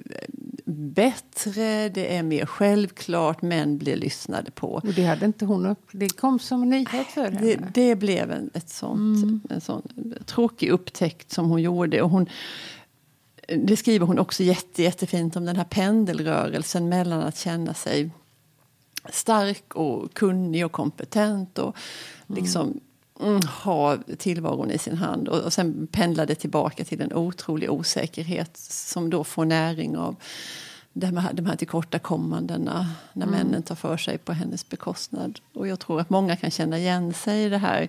bättre, 0.73 1.89
det 1.89 2.17
är 2.17 2.23
mer 2.23 2.47
självklart. 2.47 3.43
Män 3.43 3.79
blir 3.79 3.97
lyssnade 3.97 4.51
på. 4.51 4.69
Och 4.73 4.95
det 4.95 5.05
hade 5.05 5.27
inte 5.27 5.45
hon 5.45 5.67
upp. 5.67 5.89
Det 5.93 6.09
kom 6.09 6.39
som 6.39 6.63
en 6.63 6.71
nyhet 6.71 7.07
för 7.07 7.25
henne. 7.25 7.41
Det, 7.41 7.59
det 7.75 7.95
blev 7.97 8.31
en, 8.31 8.51
ett 8.55 8.69
sånt, 8.71 9.43
en 9.51 9.61
sån 9.61 9.83
tråkig 10.27 10.69
upptäckt 10.71 11.33
som 11.33 11.51
hon 11.51 11.63
gjorde. 11.63 12.03
Och 12.03 12.11
hon, 12.11 12.27
det 13.57 13.77
skriver 13.77 14.07
hon 14.07 14.19
också 14.19 14.43
jätte, 14.43 14.83
jättefint 14.83 15.37
om 15.37 15.45
den 15.45 15.57
här 15.57 15.65
pendelrörelsen 15.65 16.89
mellan 16.89 17.21
att 17.21 17.39
känna 17.39 17.75
sig 17.75 18.11
stark 19.09 19.75
och 19.75 20.15
kunnig 20.15 20.65
och 20.67 20.73
kompetent 20.73 21.59
och 21.59 21.77
liksom 22.27 22.81
mm, 23.21 23.41
ha 23.65 23.99
tillvaron 24.19 24.71
i 24.71 24.79
sin 24.79 24.97
hand. 24.97 25.29
Och, 25.29 25.39
och 25.39 25.53
sen 25.53 25.87
pendlar 25.93 26.27
det 26.27 26.35
tillbaka 26.35 26.85
till 26.85 27.01
en 27.01 27.13
otrolig 27.13 27.71
osäkerhet 27.71 28.57
som 28.57 29.11
då 29.11 29.25
får 29.25 29.45
näring 29.45 29.97
av 29.97 30.17
de 30.93 31.17
här, 31.17 31.33
de 31.33 31.47
här 31.47 31.57
tillkortakommandena 31.57 32.87
när 33.13 33.27
männen 33.27 33.63
tar 33.63 33.75
för 33.75 33.97
sig 33.97 34.19
på 34.19 34.33
hennes 34.33 34.69
bekostnad. 34.69 35.41
Och 35.55 35.69
jag 35.69 35.79
tror 35.79 36.01
att 36.01 36.11
många 36.11 36.37
kan 36.37 36.51
känna 36.51 36.79
igen 36.79 37.15
sig 37.15 37.45
i 37.45 37.49
det 37.49 37.59
här. 37.59 37.89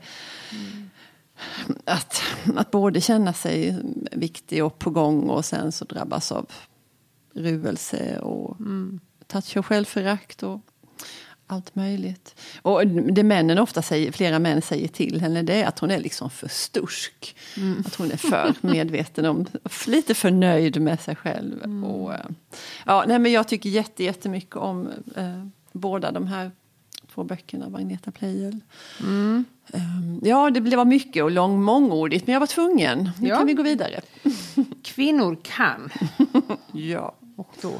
Att, 1.85 2.21
att 2.55 2.71
både 2.71 3.01
känna 3.01 3.33
sig 3.33 3.81
viktig 4.11 4.65
och 4.65 4.79
på 4.79 4.89
gång 4.89 5.29
och 5.29 5.45
sen 5.45 5.71
så 5.71 5.85
drabbas 5.85 6.31
av 6.31 6.45
ruelse 7.33 8.19
och 8.19 8.57
touch 9.27 9.57
och 9.57 9.65
självförakt 9.65 10.43
och 10.43 10.61
allt 11.51 11.75
möjligt. 11.75 12.35
Och 12.61 12.87
det 12.87 13.23
männen 13.23 13.59
ofta 13.59 13.81
säger, 13.81 14.11
flera 14.11 14.39
män 14.39 14.61
säger 14.61 14.87
till 14.87 15.21
henne 15.21 15.41
det 15.41 15.61
är 15.61 15.67
att 15.67 15.79
hon 15.79 15.91
är 15.91 15.99
liksom 15.99 16.29
för 16.29 16.47
stursk. 16.47 17.35
Att 17.85 17.95
hon 17.95 18.11
är 18.11 18.17
för 18.17 18.53
medveten 18.67 19.25
om, 19.25 19.45
lite 19.87 20.13
för 20.13 20.31
nöjd 20.31 20.81
med 20.81 20.99
sig 20.99 21.15
själv. 21.15 21.83
Och, 21.85 22.13
eh, 22.13 22.25
ja, 22.85 23.03
nej, 23.07 23.19
men 23.19 23.31
jag 23.31 23.47
tycker 23.47 23.69
jätte, 23.69 24.03
jättemycket 24.03 24.55
om 24.55 24.89
eh, 25.15 25.45
båda 25.71 26.11
de 26.11 26.27
här 26.27 26.51
två 27.13 27.23
böckerna 27.23 27.65
av 27.65 27.75
Agneta 27.75 28.11
Pleijel. 28.11 28.59
Um, 28.99 29.45
ja, 30.23 30.49
det 30.49 30.61
blev- 30.61 30.77
var 30.77 30.85
mycket 30.85 31.23
och 31.23 31.31
lång, 31.31 31.63
mångordigt, 31.63 32.27
men 32.27 32.33
jag 32.33 32.39
var 32.39 32.47
tvungen. 32.47 33.09
Nu 33.19 33.27
Ja. 33.27 33.37
kan 33.37 33.47
vi 33.47 33.53
gå 33.53 33.63
vidare. 33.63 34.01
Kvinnor 34.83 35.37
kan. 35.43 35.89
Ja. 36.73 37.15
Och 37.35 37.53
då 37.61 37.73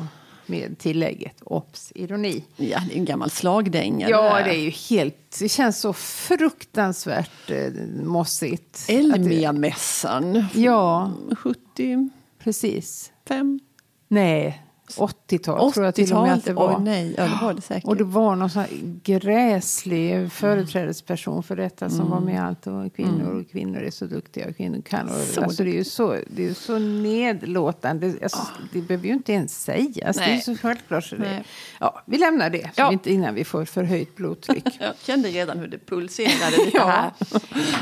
med 0.46 0.78
tillägget 0.80 1.42
obs, 1.42 1.92
ironi. 1.96 2.44
ja, 2.58 2.80
det 2.90 2.94
är 2.96 2.98
en 3.00 3.06
gammal 3.06 3.30
slagdänga. 3.30 4.10
Ja, 4.10 4.42
det 4.44 4.50
är 4.56 4.60
ju 4.64 4.70
helt... 4.70 5.38
Det 5.40 5.50
känns 5.50 5.80
så 5.80 5.94
fruktansvärt 5.94 7.52
eh, 7.52 7.72
mossigt. 8.04 8.86
Elmia-mässan. 8.90 10.46
Ja, 10.54 11.12
75. 11.38 12.10
precis. 12.40 13.12
Nej, 13.30 13.60
Nej, 14.08 14.64
80-tal 14.98 15.72
tror 15.74 15.86
jag 15.86 15.96
till 15.96 16.14
och 16.14 16.24
med 16.24 16.34
att 16.34 16.46
det 16.46 16.54
var. 16.54 16.76
Oj, 16.78 16.84
nej, 16.84 17.16
ja, 17.18 17.24
det 17.24 17.40
var 17.42 17.54
det 17.54 17.62
säkert. 17.62 17.86
Och 17.88 17.96
det 17.98 18.04
var 18.04 18.36
någon 18.36 18.50
sån 18.50 18.66
gräslig 19.04 20.32
företrädesperson 20.32 21.44
för 21.44 21.56
detta 21.56 21.90
som 21.90 22.10
var 22.10 22.20
med 22.20 22.44
allt. 22.46 22.68
Och 22.68 22.96
kvinnor 22.96 23.40
och 23.40 23.52
kvinnor 23.52 23.78
är 23.82 23.92
så 23.92 24.06
duktiga 24.06 24.48
och 24.50 24.58
kvinnor 24.58 24.82
kan. 24.82 25.10
Och, 25.10 25.16
Så 25.16 25.44
alltså, 25.44 25.64
det 25.64 25.70
är 25.70 25.74
ju 25.74 25.84
så, 25.84 26.16
det 26.28 26.44
är 26.44 26.48
ju 26.48 26.54
så 26.54 26.80
nedlåtande. 26.80 28.14
Alltså, 28.24 28.40
Det 28.74 28.82
behöver 28.82 29.08
ju 29.08 29.14
inte 29.14 29.34
ens 29.34 29.64
sägas. 29.64 30.18
Det 30.18 30.24
är 30.24 30.28
ju 30.28 30.34
Nej. 30.34 30.42
så 30.42 30.56
självklart. 30.56 31.04
Så 31.04 31.16
det, 31.16 31.22
Nej. 31.22 31.44
ja, 31.80 32.02
vi 32.06 32.18
lämnar 32.18 32.50
det 32.50 32.70
Ja. 32.76 32.88
vi 32.90 32.94
inte, 32.94 33.12
innan 33.14 33.36
vi 33.36 33.44
får 33.44 33.66
förhöjt 33.66 34.16
blodtryck. 34.16 34.66
Jag 34.80 34.94
kände 35.04 35.30
redan 35.30 35.60
hur 35.60 35.68
det 35.68 35.78
pulserade 35.86 36.58
lite 36.66 36.72
Ja. 36.78 36.86
här. 36.86 37.12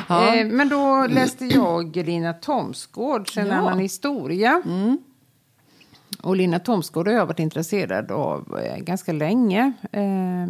Ja. 0.09 0.35
Eh, 0.35 0.47
men 0.47 0.69
då 0.69 1.07
läste 1.09 1.45
jag 1.45 1.95
Lina 1.95 2.33
Thomsgårds 2.33 3.37
En 3.37 3.47
Ja. 3.47 3.53
Mm. 3.53 3.65
annan 3.65 3.79
historia. 3.79 4.61
Och 6.21 6.35
Lina 6.35 6.59
Thomsgård 6.59 7.07
har 7.07 7.15
jag 7.15 7.25
varit 7.25 7.39
intresserad 7.39 8.11
av 8.11 8.59
eh, 8.63 8.77
ganska 8.77 9.11
länge. 9.11 9.73
Eh, 9.91 10.47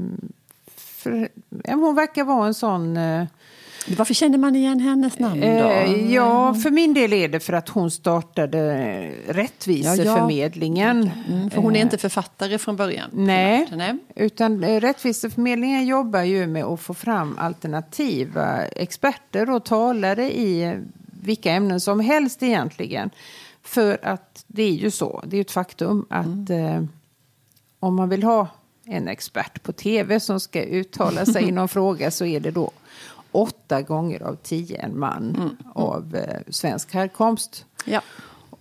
för, 0.76 1.30
ja, 1.64 1.74
hon 1.76 1.96
verkar 1.96 2.24
vara 2.24 2.48
en 2.48 2.54
sån... 2.54 2.98
Eh, 2.98 3.26
Varför 3.98 4.14
kände 4.14 4.38
man 4.38 4.56
igen 4.56 4.80
hennes 4.80 5.20
namn 5.20 5.42
då? 5.42 5.48
eh, 5.48 6.14
ja, 6.14 6.54
för 6.54 6.72
min 6.72 6.94
del 6.94 7.14
är 7.14 7.28
det 7.28 7.40
för 7.40 7.54
att 7.54 7.70
hon 7.70 7.92
startade 7.92 8.62
Rättviseförmedlingen. 9.28 11.12
Mm, 11.28 11.50
för 11.50 11.62
hon 11.62 11.76
är 11.76 11.82
inte 11.82 11.98
författare 11.98 12.58
från 12.58 12.76
början? 12.76 13.10
Nej, 13.14 13.68
Nej. 13.72 13.98
utan 14.16 14.64
eh, 14.64 14.80
Rättviseförmedlingen 14.80 15.86
jobbar 15.86 16.22
ju 16.22 16.48
med 16.48 16.64
att 16.64 16.80
få 16.80 16.94
fram 16.94 17.36
alternativa 17.40 18.66
experter 18.66 19.50
och 19.50 19.66
talare 19.66 20.32
i 20.32 20.64
eh, 20.64 20.74
vilka 21.24 21.52
ämnen 21.52 21.80
som 21.80 22.00
helst 22.00 22.44
egentligen. 22.44 23.10
För 23.70 24.06
att 24.06 24.44
det 24.48 24.64
är 24.64 24.72
ju 24.74 24.92
så, 24.92 25.24
det 25.28 25.38
är 25.38 25.42
ett 25.42 25.52
faktum 25.52 26.06
att 26.10 26.50
eh, 26.50 26.84
om 27.80 27.96
man 27.96 28.10
vill 28.10 28.24
ha 28.24 28.48
en 28.86 29.08
expert 29.08 29.64
på 29.64 29.72
tv 29.72 30.20
som 30.20 30.40
ska 30.40 30.64
uttala 30.64 31.26
sig 31.26 31.44
i 31.48 31.52
någon 31.52 31.68
fråga 31.70 32.12
så 32.12 32.26
är 32.26 32.40
det 32.40 32.52
då 32.52 32.72
åtta 33.32 33.82
gånger 33.82 34.24
av 34.24 34.36
tio 34.36 34.78
en 34.78 35.00
man 35.00 35.58
av 35.74 36.16
eh, 36.16 36.42
svensk 36.50 36.94
härkomst. 36.94 37.66
Ja. 37.86 38.02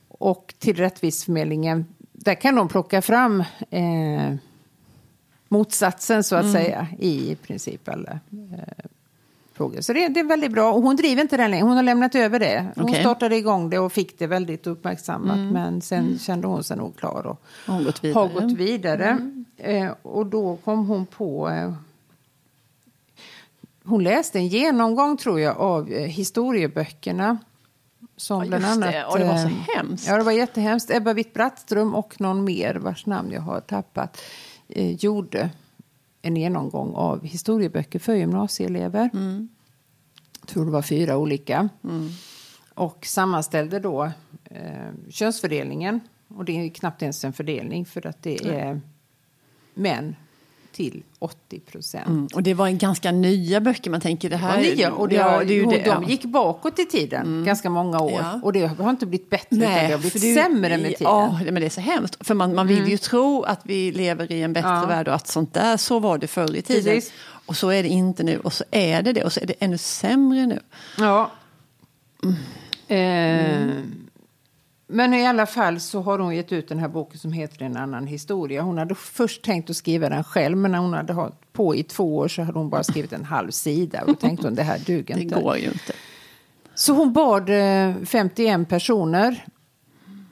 Och 0.09 0.55
till 0.59 0.77
Rättviseförmedlingen, 0.77 1.87
där 2.12 2.35
kan 2.35 2.55
de 2.57 2.69
plocka 2.69 3.03
fram 3.03 3.45
eh, 3.71 4.35
motsatsen 5.49 6.25
så 6.25 6.37
att 6.37 6.43
Mm. 6.45 6.53
säga 6.53 6.87
i 6.99 7.35
princip 7.43 7.88
alla 7.88 8.21
eh, 8.31 8.85
frågor. 9.59 9.81
Så 9.81 9.93
det, 9.93 10.09
det 10.09 10.21
är 10.21 10.25
väldigt 10.25 10.53
bra. 10.53 10.73
Och 10.73 10.83
hon 10.83 10.97
driver 10.97 11.23
inte 11.23 11.37
den 11.37 11.50
längre, 11.50 11.65
hon 11.65 11.77
har 11.77 11.83
lämnat 11.83 12.15
över 12.15 12.38
det. 12.38 12.67
Hon 12.77 12.85
Okej. 12.85 13.00
startade 13.00 13.37
igång 13.37 13.71
det 13.71 13.79
och 13.79 13.93
fick 13.93 14.19
det 14.19 14.27
väldigt 14.27 14.67
uppmärksammat. 14.67 15.38
Men 15.53 15.81
sen 15.81 16.19
kände 16.19 16.47
hon 16.47 16.65
sig 16.65 16.77
nog 16.77 16.97
klar 16.97 17.27
och 17.27 17.43
Har 17.67 17.83
gått 17.85 18.05
vidare? 18.05 18.15
har 18.21 18.29
gått 18.29 18.53
vidare. 18.53 19.33
Eh, 19.57 19.91
och 20.03 20.27
då 20.27 20.57
kom 20.65 20.87
hon 20.87 21.07
på... 21.07 21.49
Eh, 21.49 21.73
hon 23.85 24.05
läste 24.05 24.38
en 24.38 24.49
genomgång, 24.49 25.17
tror 25.17 25.41
jag, 25.41 25.57
av 25.59 25.88
eh, 25.93 26.03
historieböckerna. 26.07 27.38
Som 28.17 28.43
Ja, 28.43 28.49
bland 28.49 28.65
annat... 28.65 28.93
det. 28.93 29.05
Och 29.05 29.19
det 29.19 29.25
var 29.25 29.37
så 29.37 29.47
eh, 29.49 29.53
hemskt. 29.77 30.07
Ja, 30.09 30.17
det 30.17 30.23
var 30.25 30.33
jättehemskt. 30.33 30.91
Ebba 30.91 31.12
Witt-Brattström 31.12 31.95
och 31.95 32.21
någon 32.21 32.45
mer, 32.45 32.75
vars 32.75 33.07
namn 33.07 33.31
jag 33.33 33.41
har 33.41 33.61
tappat, 33.61 34.21
eh, 34.69 34.95
gjorde 34.95 35.50
en 36.23 36.37
genomgång 36.37 36.95
av 36.95 37.25
historieböcker 37.25 37.99
för 37.99 38.15
gymnasieelever. 38.15 39.11
Mm. 39.13 39.49
Jag 40.41 40.49
tror 40.49 40.65
det 40.65 40.71
var 40.71 40.83
fyra 40.83 41.17
olika. 41.17 41.69
Och 42.75 43.07
sammanställde 43.07 43.79
då 43.81 44.11
eh, 44.45 44.93
könsfördelningen. 45.09 46.01
Och 46.29 46.45
det 46.45 46.53
är 46.53 46.69
knappt 46.69 47.03
ens 47.03 47.25
en 47.25 47.33
fördelning 47.33 47.85
för 47.85 48.07
att 48.07 48.23
det 48.23 48.49
är 48.49 48.81
män 49.75 50.17
till 50.78 51.02
80 51.18 51.61
procent. 51.61 52.06
Mm. 52.06 52.28
Och 52.35 52.42
det 52.42 52.54
var 52.54 52.66
en 52.66 52.78
ganska 52.78 53.12
nya 53.12 53.61
böcker, 53.61 53.90
man 53.90 54.00
tänker 54.00 54.30
det 54.30 54.35
Det 54.35 54.38
här... 54.38 54.56
var 54.56 54.62
nya 54.62 54.92
och 54.92 55.08
det, 55.08 55.14
ja, 55.14 55.38
det 55.44 55.64
det, 55.64 55.85
de 55.85 56.04
gick 56.04 56.25
bakåt 56.25 56.78
i 56.78 56.85
tiden 56.85 57.44
ganska 57.44 57.70
många 57.70 58.00
år. 58.00 58.12
Ja. 58.12 58.40
Och 58.42 58.52
det 58.52 58.66
har 58.66 58.90
inte 58.90 59.06
blivit 59.06 59.30
bättre 59.30 59.56
utan 59.56 59.61
det 59.61 59.92
har 59.92 59.99
blivit 59.99 60.23
det 60.23 60.35
sämre 60.35 60.78
med 60.78 60.97
tiden. 60.97 61.12
Ja, 61.12 61.38
men 61.44 61.54
det 61.54 61.64
är 61.66 61.70
så 61.70 61.80
hemskt. 61.80 62.26
För 62.26 62.35
man, 62.35 62.54
man 62.54 62.66
vill 62.66 62.88
ju 62.88 62.99
tro 62.99 63.42
att 63.42 63.61
vi 63.62 63.92
lever 63.92 64.32
i 64.32 64.42
en 64.42 64.52
bättre 64.52 64.68
Ja. 64.68 64.87
värld 64.87 65.08
och 65.08 65.14
att 65.14 65.28
sånt 65.28 65.54
där, 65.54 65.76
så 65.76 65.99
var 65.99 66.18
det 66.18 66.26
förr 66.26 66.56
i 66.56 66.62
tiden. 66.62 66.94
Precis. 66.94 67.12
Och 67.47 67.56
så 67.56 67.68
är 67.68 67.82
det 67.82 67.88
inte 67.88 68.23
nu. 68.23 68.38
Och 68.38 68.52
så 68.52 68.64
är 68.70 69.02
det 69.02 69.12
det. 69.12 69.25
Och 69.25 69.32
så 69.32 69.40
är 69.40 69.47
det 69.47 69.54
ännu 69.61 69.78
sämre 69.78 70.47
nu. 70.47 70.61
Ja. 70.99 71.30
Eh, 72.88 73.66
men 74.90 75.14
i 75.14 75.26
alla 75.26 75.47
fall 75.47 75.80
så 75.80 76.00
har 76.00 76.18
hon 76.18 76.37
gett 76.37 76.52
ut 76.52 76.68
den 76.68 76.78
här 76.78 76.88
boken 76.88 77.18
som 77.18 77.33
heter 77.33 77.62
En 77.64 77.76
annan 77.76 78.07
historia. 78.07 78.62
Hon 78.62 78.78
hade 78.78 78.95
först 78.95 79.45
tänkt 79.45 79.71
att 79.71 79.76
skriva 79.76 80.09
den 80.09 80.25
själv 80.25 80.57
men 80.57 80.73
när 80.73 80.78
hon 80.78 80.92
hade 80.92 81.12
hållit 81.12 81.52
på 81.52 81.75
i 81.75 81.83
två 81.83 82.16
år 82.16 82.28
så 82.28 82.42
hade 82.42 82.59
hon 82.59 82.71
bara 82.71 82.85
skrivit 82.85 83.12
en 83.12 83.25
halv 83.25 83.50
sida. 83.50 84.04
Och 84.07 84.21
tänkte 84.21 84.47
hon 84.47 84.54
det 84.54 84.62
här 84.62 84.78
duger 84.78 85.14
Det 85.14 85.23
inte. 85.23 85.40
går 85.40 85.57
ju 85.57 85.64
inte. 85.64 85.92
Så 86.75 86.92
hon 86.92 87.12
bad 87.12 87.50
eh, 87.50 87.95
51 88.04 88.68
personer, 88.68 89.45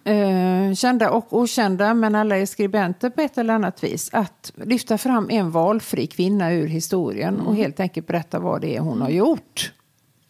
eh, 0.04 0.74
kända 0.74 1.10
och 1.10 1.32
okända, 1.32 1.94
men 1.94 2.14
alla 2.14 2.36
är 2.36 2.46
skribenter 2.46 3.10
på 3.10 3.20
ett 3.20 3.38
eller 3.38 3.54
annat 3.54 3.84
vis, 3.84 4.10
att 4.12 4.52
lyfta 4.56 4.98
fram 4.98 5.30
en 5.30 5.50
valfri 5.50 6.06
kvinna 6.06 6.52
ur 6.52 6.66
historien 6.68 7.40
och 7.40 7.56
helt 7.56 7.80
enkelt 7.80 8.06
berätta 8.06 8.38
vad 8.38 8.60
det 8.60 8.76
är 8.76 8.80
hon 8.80 9.00
har 9.00 9.10
gjort. 9.10 9.72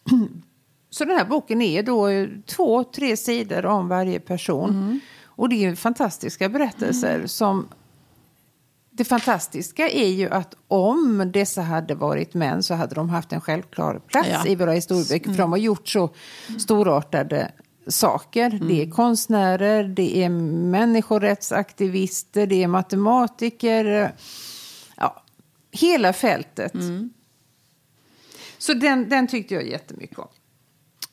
Så 0.89 1.05
den 1.05 1.17
här 1.17 1.25
boken 1.25 1.61
är 1.61 1.83
då 1.83 2.07
två, 2.45 2.83
tre 2.83 3.17
sidor 3.17 3.65
om 3.65 3.87
varje 3.87 4.19
person. 4.19 4.99
Och 5.25 5.49
det 5.49 5.65
är 5.65 5.75
fantastiska 5.75 6.49
berättelser 6.49 7.27
som 7.27 7.67
det 8.91 9.05
fantastiska 9.05 9.89
är 9.89 10.07
ju 10.07 10.29
att 10.29 10.53
om 10.67 11.31
dessa 11.33 11.61
hade 11.61 11.95
varit 11.95 12.33
män 12.33 12.63
så 12.63 12.73
hade 12.73 12.95
de 12.95 13.09
haft 13.09 13.33
en 13.33 13.41
självklar 13.41 14.01
plats 14.07 14.29
Ja. 14.31 14.45
i 14.47 14.55
våra 14.55 14.71
historieböcker. 14.71 15.29
För 15.31 15.37
de 15.37 15.51
har 15.51 15.59
gjort 15.59 15.87
så 15.87 16.09
storartade 16.59 17.51
saker. 17.87 18.49
Det 18.49 18.55
Mm. 18.57 18.87
är 18.87 18.91
konstnärer, 18.91 19.83
det 19.83 20.17
är 20.23 20.29
människorättsaktivister, 20.29 22.47
det 22.47 22.63
är 22.63 22.67
matematiker. 22.67 24.15
Ja, 24.95 25.23
hela 25.71 26.13
fältet. 26.13 26.73
Mm. 26.73 27.09
Så 28.57 28.73
den, 28.73 29.09
den 29.09 29.27
tyckte 29.27 29.53
jag 29.53 29.67
jättemycket 29.67 30.19
om. 30.19 30.27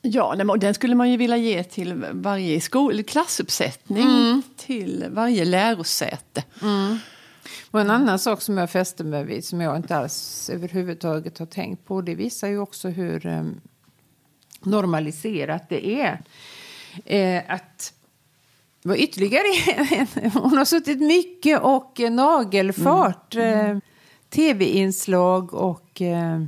Ja, 0.06 0.44
och 0.48 0.58
den 0.58 0.74
skulle 0.74 0.94
man 0.94 1.10
ju 1.10 1.16
vilja 1.16 1.36
ge 1.36 1.64
till 1.64 2.04
varje 2.12 2.60
skol, 2.60 3.02
klassuppsättning, 3.02 4.04
Mm. 4.08 4.42
till 4.56 5.04
varje 5.10 5.44
lärosäte. 5.44 6.44
Och 7.70 7.80
en 7.80 7.90
annan 7.90 8.18
sak 8.18 8.40
som 8.42 8.58
jag 8.58 8.70
fäste 8.70 9.04
mig 9.04 9.24
vid, 9.24 9.44
som 9.44 9.60
jag 9.60 9.76
inte 9.76 9.96
alls 9.96 10.50
överhuvudtaget 10.52 11.38
har 11.38 11.46
tänkt 11.46 11.84
på, 11.86 12.00
det 12.00 12.14
visar 12.14 12.48
ju 12.48 12.58
också 12.58 12.88
hur 12.88 13.26
eh, 13.26 13.42
normaliserat 14.62 15.68
det 15.68 15.86
är. 16.00 16.20
Eh, 17.04 17.42
att 17.54 17.92
det 18.82 18.88
var 18.88 18.96
ytterligare 18.96 19.44
en, 20.16 20.30
hon 20.30 20.58
har 20.58 20.64
suttit 20.64 21.00
mycket 21.00 21.60
och 21.62 22.00
nagelfart 22.10 23.34
eh, 23.36 23.78
tv-inslag 24.30 25.54
och 25.54 26.02
eh, 26.02 26.44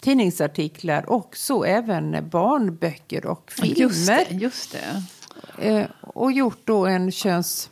tidningsartiklar 0.00 1.10
och 1.10 1.36
så 1.36 1.64
även 1.64 2.28
barnböcker 2.28 3.26
och 3.26 3.52
filmer. 3.52 3.80
Just 3.80 4.06
det, 4.06 4.26
just 4.30 4.72
det. 4.72 5.02
Eh, 5.68 5.86
och 6.00 6.32
gjort 6.32 6.60
då 6.64 6.86
en 6.86 7.12
köns... 7.12 7.70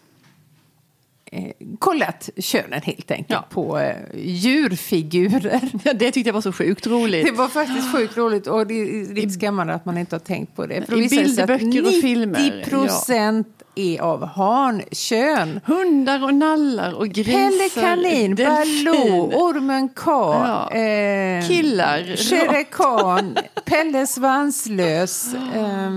Eh, 1.32 1.50
kollat 1.78 2.28
könen 2.38 2.80
helt 2.82 3.10
enkelt 3.10 3.30
Ja. 3.30 3.44
på 3.50 3.78
eh, 3.78 3.96
djurfigurer. 4.14 5.60
Ja, 5.84 5.92
det 5.92 6.10
tyckte 6.10 6.28
jag 6.28 6.34
var 6.34 6.40
så 6.40 6.52
sjukt 6.52 6.86
roligt. 6.86 7.26
Det 7.26 7.32
var 7.32 7.48
faktiskt 7.48 7.92
sjukt 7.92 8.16
roligt 8.16 8.46
och 8.46 8.66
det 8.66 8.74
är 8.74 9.14
lite 9.14 9.30
skrämmande 9.30 9.74
att 9.74 9.84
man 9.84 9.98
inte 9.98 10.14
har 10.14 10.20
tänkt 10.20 10.56
på 10.56 10.66
det. 10.66 10.86
För 10.86 10.96
I 11.02 11.08
bilderböcker 11.08 11.86
och 11.86 11.92
filmer, 11.92 12.40
90 12.60 12.70
procent 12.70 13.48
är 13.74 14.00
av 14.00 14.24
hankön. 14.26 15.60
Hundar 15.64 16.24
och 16.24 16.34
nallar 16.34 16.92
och 16.94 17.08
grisar. 17.08 17.32
Pelle 17.32 17.68
Kanin. 17.86 18.34
Baloo, 18.34 19.32
Ormen 19.34 19.88
K, 19.88 20.10
Ja. 20.34 20.70
eh, 20.70 21.46
Killar. 21.48 22.16
Shere 22.16 22.64
Khan, 22.64 23.36
Pelle 23.64 24.06
Svanslös, 24.06 25.34
eh, 25.34 25.90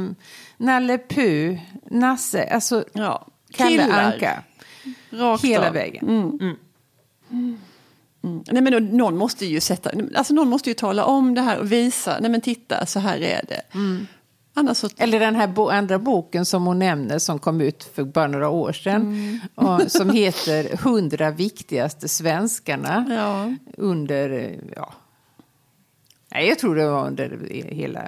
Nalle 0.58 0.98
Puh, 0.98 1.58
Nasse, 1.92 2.44
alltså 2.54 2.84
Ja, 2.94 3.28
Kalle 3.54 3.70
killar. 3.84 4.04
Anka. 4.14 4.44
Rakt 5.12 5.44
Hela 5.44 5.68
av. 5.68 5.74
vägen. 5.74 6.08
Mm. 6.10 6.58
Nej, 8.52 8.62
men 8.62 8.72
då, 8.74 8.80
någon 8.80 9.18
måste 9.18 9.46
ju 9.46 9.60
sätta, 9.60 9.92
alltså 10.16 10.34
någon 10.34 10.50
måste 10.50 10.70
ju 10.70 10.74
tala 10.74 11.06
om 11.06 11.34
det 11.34 11.42
här 11.42 11.60
och 11.60 11.72
visa, 11.72 12.18
nej 12.22 12.32
men 12.32 12.42
titta 12.42 12.86
så 12.86 13.00
här 13.00 13.18
är 13.22 13.42
det. 13.48 13.62
Mm. 13.74 14.08
Annars 14.54 14.78
så, 14.78 14.90
Eller 14.98 15.20
den 15.20 15.36
här 15.36 15.48
bo- 15.48 15.70
andra 15.70 16.00
boken 16.00 16.46
som 16.46 16.66
hon 16.66 16.80
nämner 16.80 17.20
som 17.20 17.40
kom 17.40 17.62
ut 17.62 17.84
för 17.94 18.04
bara 18.04 18.28
några 18.28 18.50
år 18.50 18.74
sedan. 18.74 19.40
Och, 19.56 19.82
som 19.92 20.10
heter 20.10 20.78
Hundra 20.78 21.32
viktigaste 21.32 22.08
svenskarna. 22.10 23.06
ja. 23.10 23.56
Under, 23.78 24.60
ja. 24.76 24.94
Nej, 26.34 26.48
jag 26.48 26.60
tror 26.60 26.76
det 26.76 26.90
var 26.90 27.08
under 27.08 27.48
hela, 27.70 28.02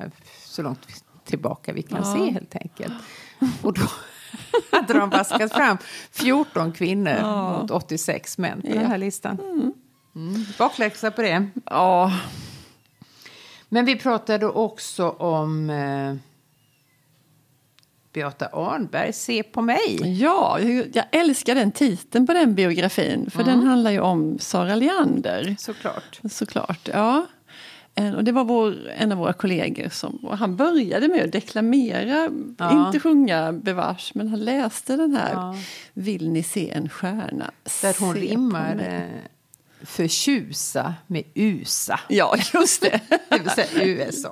så 0.45 0.61
långt 0.61 0.79
tillbaka 1.25 1.73
vi 1.73 1.81
kan 1.81 1.97
Ja. 2.03 2.15
se 2.17 2.31
helt 2.31 2.55
enkelt. 2.55 2.93
Och 3.61 3.73
då, 3.73 3.81
hade 4.71 4.93
de 4.93 5.09
vaskat 5.09 5.53
fram 5.53 5.77
14 6.11 6.71
kvinnor 6.71 7.17
ja. 7.19 7.59
mot 7.61 7.71
86 7.71 8.37
män 8.37 8.61
på 8.61 8.67
ja. 8.67 8.73
den 8.73 8.85
här 8.85 8.97
listan. 8.97 9.39
Mm. 9.39 9.73
Mm. 10.15 10.45
Bakläxa 10.57 11.11
på 11.11 11.21
det. 11.21 11.47
Ja. 11.65 12.13
Men 13.69 13.85
vi 13.85 13.95
pratade 13.95 14.45
också 14.45 15.09
om 15.09 15.69
eh, 15.69 16.15
Beata 18.13 18.45
Arnberg, 18.45 19.13
Se 19.13 19.43
på 19.43 19.61
mig. 19.61 20.19
Ja, 20.21 20.59
jag 20.93 21.05
älskar 21.11 21.55
den 21.55 21.71
titeln 21.71 22.27
på 22.27 22.33
den 22.33 22.55
biografin. 22.55 23.29
För 23.31 23.41
mm. 23.41 23.57
den 23.57 23.67
handlar 23.67 23.91
ju 23.91 23.99
om 23.99 24.39
Sara 24.39 24.75
Leander. 24.75 25.55
Såklart. 25.59 26.19
Såklart, 26.31 26.89
ja. 26.93 27.25
Och 27.95 28.23
det 28.23 28.31
var 28.31 28.43
vår, 28.43 28.89
en 28.97 29.11
av 29.11 29.17
våra 29.17 29.33
kollegor 29.33 29.89
som 29.89 30.27
han 30.31 30.55
började 30.55 31.07
med 31.07 31.23
att 31.23 31.31
deklamera, 31.31 32.29
ja. 32.57 32.87
inte 32.87 32.99
sjunga 32.99 33.53
bevars, 33.53 34.11
men 34.15 34.27
han 34.27 34.39
läste 34.39 34.95
den 34.95 35.15
här 35.15 35.33
ja. 35.33 35.55
Vill 35.93 36.29
ni 36.29 36.43
se 36.43 36.69
en 36.69 36.89
stjärna? 36.89 37.51
Där 37.81 37.95
hon 37.99 38.15
rimmar 38.15 38.75
eh, 38.89 39.19
förtjusa 39.85 40.93
med 41.07 41.23
USA. 41.33 41.99
Ja, 42.09 42.35
just 42.53 42.81
det. 42.81 42.99
det 43.29 43.39
vill 43.39 43.49
säga 43.49 43.85
USA. 43.85 44.31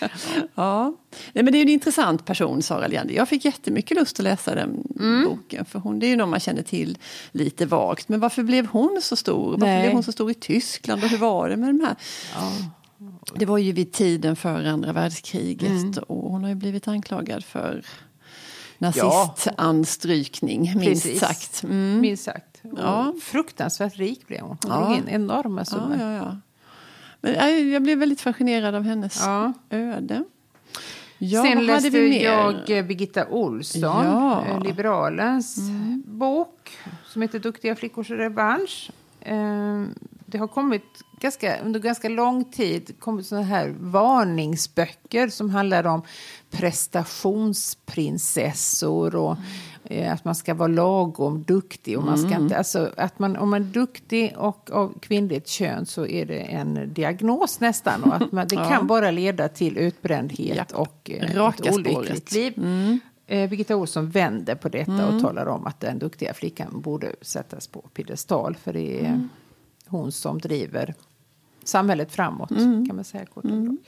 Ja. 0.00 0.08
ja. 0.54 0.96
Nej, 1.32 1.44
men 1.44 1.52
det 1.52 1.58
är 1.58 1.62
en 1.62 1.68
intressant 1.68 2.24
person, 2.24 2.62
Sara 2.62 2.86
Leander. 2.86 3.14
Jag 3.14 3.28
fick 3.28 3.44
jättemycket 3.44 3.96
lust 3.96 4.20
att 4.20 4.24
läsa 4.24 4.54
den 4.54 4.84
mm. 5.00 5.24
boken. 5.24 5.64
För 5.64 5.78
hon, 5.78 5.98
det 5.98 6.06
är 6.06 6.08
ju 6.08 6.16
någon 6.16 6.30
man 6.30 6.40
känner 6.40 6.62
till 6.62 6.98
lite 7.32 7.66
vagt. 7.66 8.08
Men 8.08 8.20
varför 8.20 8.42
blev 8.42 8.66
hon 8.66 9.00
så 9.02 9.16
stor? 9.16 9.50
Varför 9.50 9.66
Nej. 9.66 9.82
blev 9.82 9.92
hon 9.92 10.02
så 10.02 10.12
stor 10.12 10.30
i 10.30 10.34
Tyskland? 10.34 11.04
Och 11.04 11.10
hur 11.10 11.18
var 11.18 11.48
det 11.48 11.56
med 11.56 11.68
de 11.68 11.80
här? 11.80 11.96
Ja. 12.34 12.52
Det 13.38 13.46
var 13.46 13.58
ju 13.58 13.72
vid 13.72 13.92
tiden 13.92 14.36
för 14.36 14.64
andra 14.64 14.92
världskriget. 14.92 15.70
Mm. 15.70 15.92
Och 16.08 16.30
hon 16.30 16.42
har 16.42 16.48
ju 16.48 16.54
blivit 16.54 16.88
anklagad 16.88 17.44
för 17.44 17.82
nazistanstrykning, 18.78 20.64
ja. 20.64 20.78
minst 20.78 21.02
Precis. 21.02 21.20
sagt. 21.20 21.62
Mm. 21.62 22.00
Minst 22.00 22.24
sagt. 22.24 22.62
Ja. 22.76 23.14
Fruktansvärt 23.22 23.96
rik 23.96 24.26
blev 24.28 24.40
hon. 24.40 24.58
Hon 24.62 24.72
ja. 24.72 24.80
drog 24.80 24.96
in 24.98 25.08
enorma 25.08 25.64
summor. 25.64 25.98
Ja, 26.00 26.12
ja, 26.12 26.36
Men 27.20 27.70
jag 27.70 27.82
blev 27.82 27.98
väldigt 27.98 28.20
fascinerad 28.20 28.74
av 28.74 28.82
hennes 28.82 29.20
ja. 29.20 29.52
öde. 29.70 30.24
Ja, 31.18 31.42
Sen 31.42 31.66
läste 31.66 31.98
jag 31.98 32.70
eh, 32.70 32.84
Birgitta 32.84 33.26
Olsson, 33.28 34.04
ja. 34.04 34.46
Eh, 34.46 34.62
Liberalens 34.62 35.58
mm. 35.58 36.02
bok 36.06 36.70
som 37.06 37.22
heter 37.22 37.38
Duktiga 37.38 37.76
flickors 37.76 38.10
revansch. 38.10 38.90
Det 40.26 40.38
har 40.38 40.48
kommit 40.48 40.82
ganska, 41.20 41.60
under 41.60 41.80
ganska 41.80 42.08
lång 42.08 42.44
tid 42.44 42.94
kommit 42.98 43.26
såna 43.26 43.42
här 43.42 43.74
varningsböcker 43.78 45.28
som 45.28 45.50
handlar 45.50 45.86
om 45.86 46.02
prestationsprinsessor 46.50 49.14
och 49.14 49.36
mm. 49.84 50.12
att 50.12 50.24
man 50.24 50.34
ska 50.34 50.54
vara 50.54 50.68
lagom 50.68 51.42
duktig. 51.42 51.98
Och 51.98 52.04
man 52.04 52.18
ska 52.18 52.28
mm. 52.28 52.42
inte, 52.42 52.58
alltså, 52.58 52.92
att 52.96 53.18
man, 53.18 53.36
om 53.36 53.50
man 53.50 53.62
är 53.62 53.66
duktig 53.66 54.34
och 54.36 54.70
av 54.70 54.98
kvinnligt 55.00 55.48
kön 55.48 55.86
så 55.86 56.06
är 56.06 56.26
det 56.26 56.40
en 56.40 56.94
diagnos 56.94 57.60
nästan. 57.60 58.02
Och 58.02 58.14
att 58.14 58.32
man, 58.32 58.48
det 58.48 58.54
ja. 58.56 58.68
kan 58.68 58.86
bara 58.86 59.10
leda 59.10 59.48
till 59.48 59.78
utbrändhet 59.78 60.68
ja. 60.72 60.78
och 60.78 61.10
eh, 61.10 61.34
Raka 61.34 61.68
ett 61.68 61.74
olyckligt 61.74 62.32
liv. 62.32 62.52
Mm. 62.56 63.00
Eh, 63.26 63.50
Birgitta 63.50 63.76
Olsson 63.76 64.10
vänder 64.10 64.54
på 64.54 64.68
detta 64.68 64.92
mm. 64.92 65.16
och 65.16 65.22
talar 65.22 65.46
om 65.46 65.66
att 65.66 65.80
den 65.80 65.98
duktiga 65.98 66.34
flickan 66.34 66.80
borde 66.80 67.14
sättas 67.20 67.66
på 67.66 67.80
piedestal. 67.80 68.56
För 68.56 68.72
det 68.72 69.00
är 69.00 69.08
mm. 69.08 69.28
Hon 69.86 70.12
som 70.12 70.38
driver 70.38 70.94
samhället 71.64 72.12
framåt. 72.12 72.50
Mm. 72.50 72.86
kan 72.86 72.96
man 72.96 73.04
säga 73.04 73.26
kort 73.26 73.44
mm. 73.44 73.78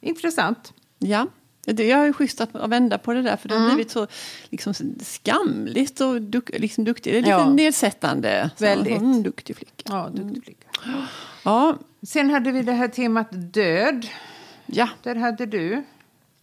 Intressant. 0.00 0.72
Ja. 0.98 1.26
Det 1.64 1.90
är 1.90 2.12
schysst 2.12 2.40
att 2.40 2.50
vända 2.54 2.98
på 2.98 3.12
det 3.12 3.22
där 3.22 3.36
för 3.36 3.48
det 3.48 3.54
har 3.54 3.62
mm. 3.62 3.74
blivit 3.74 3.92
så 3.92 4.06
liksom, 4.50 4.74
skamligt 5.00 6.00
och 6.00 6.22
duk, 6.22 6.50
liksom, 6.58 6.84
duktig. 6.84 7.12
Det 7.12 7.18
är 7.18 7.20
lite 7.20 7.30
ja. 7.30 7.50
nedsättande. 7.50 8.50
Väldigt. 8.58 9.00
mm, 9.00 9.22
duktig 9.22 9.56
flicka. 9.56 9.82
Ja, 9.84 10.04
duktig 10.08 10.22
mm. 10.22 10.42
flicka. 10.42 10.66
Ja. 11.44 11.76
Sen 12.02 12.30
hade 12.30 12.52
vi 12.52 12.62
det 12.62 12.72
här 12.72 12.88
temat 12.88 13.28
död. 13.30 14.06
Ja. 14.66 14.88
Där 15.02 15.14
hade 15.14 15.46
du. 15.46 15.84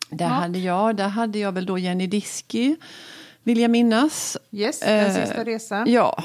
Där 0.09 0.25
ja. 0.25 0.31
hade 0.31 0.59
jag, 0.59 0.95
där 0.95 1.07
hade 1.07 1.39
jag 1.39 1.51
väl 1.51 1.65
då 1.65 1.77
Jenny 1.77 2.07
Diski, 2.07 2.75
vill 3.43 3.59
jag 3.59 3.71
minnas. 3.71 4.37
Yes, 4.51 4.79
den 4.79 5.05
eh, 5.05 5.15
sista 5.15 5.43
resan. 5.43 5.91
Ja. 5.91 6.23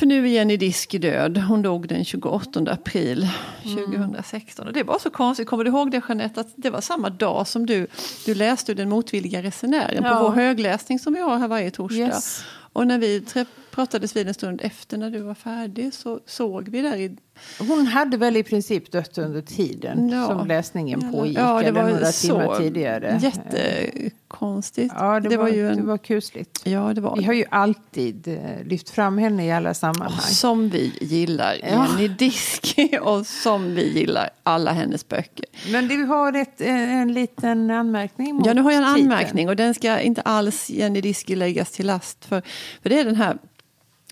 För 0.00 0.06
nu 0.06 0.24
är 0.24 0.30
Jenny 0.30 0.56
Diski 0.56 0.98
död. 0.98 1.38
Hon 1.38 1.62
dog 1.62 1.88
den 1.88 2.04
28 2.04 2.60
april 2.60 3.28
2016. 3.62 4.62
Mm. 4.62 4.68
Och 4.68 4.74
det 4.74 4.82
var 4.82 4.98
så 4.98 5.10
konstigt, 5.10 5.48
kommer 5.48 5.64
du 5.64 5.70
ihåg 5.70 5.90
det 5.90 6.02
Jeanette? 6.08 6.40
Att 6.40 6.48
det 6.56 6.70
var 6.70 6.80
samma 6.80 7.10
dag 7.10 7.48
som 7.48 7.66
du, 7.66 7.86
du 8.26 8.34
läste 8.34 8.74
Den 8.74 8.88
motvilliga 8.88 9.42
resenären 9.42 10.04
ja. 10.04 10.14
på 10.14 10.22
vår 10.22 10.30
högläsning 10.30 10.98
som 10.98 11.14
vi 11.14 11.20
har 11.20 11.38
här 11.38 11.48
varje 11.48 11.70
torsdag. 11.70 11.96
Yes. 11.96 12.44
Och 12.72 12.86
när 12.86 12.98
vi 12.98 13.24
pratades 13.70 14.16
vid 14.16 14.28
en 14.28 14.34
stund 14.34 14.60
efter 14.64 14.98
när 14.98 15.10
du 15.10 15.20
var 15.20 15.34
färdig 15.34 15.94
så 15.94 16.20
såg 16.26 16.68
vi 16.68 16.80
där 16.80 16.96
i 16.96 17.16
hon 17.58 17.86
hade 17.86 18.16
väl 18.16 18.36
i 18.36 18.42
princip 18.42 18.92
dött 18.92 19.18
under 19.18 19.42
tiden 19.42 20.08
ja. 20.08 20.26
som 20.26 20.46
läsningen 20.46 21.12
pågick, 21.12 21.38
ja, 21.38 21.62
det 21.62 21.70
var 21.70 21.82
eller 21.82 21.92
några 21.92 22.12
timmar 22.12 22.58
tidigare. 22.58 23.20
Jättekonstigt. 23.22 24.94
Ja, 24.98 25.20
det, 25.20 25.28
det 25.28 25.36
var, 25.36 25.44
var, 25.44 25.50
ju 25.50 25.68
en... 25.68 25.76
det 25.76 25.82
var 25.82 25.98
kusligt. 25.98 26.62
Ja, 26.64 26.94
det 26.94 27.00
var 27.00 27.16
vi 27.16 27.24
har 27.24 27.32
ju 27.32 27.44
alltid 27.50 28.28
eh, 28.28 28.66
lyft 28.66 28.90
fram 28.90 29.18
henne 29.18 29.46
i 29.46 29.52
alla 29.52 29.74
sammanhang. 29.74 30.18
Oh, 30.18 30.26
som 30.26 30.68
vi 30.68 30.92
gillar 31.00 31.56
ja. 31.62 31.86
Jenny 31.98 32.08
Diski 32.08 32.98
och 33.02 33.26
som 33.26 33.74
vi 33.74 33.92
gillar 33.92 34.30
alla 34.42 34.72
hennes 34.72 35.08
böcker. 35.08 35.46
Men 35.72 35.88
du 35.88 36.04
har 36.04 36.32
ett, 36.32 36.60
eh, 36.60 37.00
en 37.00 37.12
liten 37.12 37.70
anmärkning 37.70 38.34
mot 38.34 38.46
Ja, 38.46 38.54
nu 38.54 38.60
har 38.60 38.72
jag 38.72 38.82
en 38.82 38.94
titeln. 38.94 39.12
anmärkning 39.12 39.48
och 39.48 39.56
den 39.56 39.74
ska 39.74 40.00
inte 40.00 40.20
alls 40.20 40.70
Jenny 40.70 41.00
Diski 41.00 41.36
läggas 41.36 41.70
till 41.70 41.86
last. 41.86 42.24
För, 42.24 42.42
för 42.82 42.90
det 42.90 43.00
är 43.00 43.04
den 43.04 43.16
här 43.16 43.38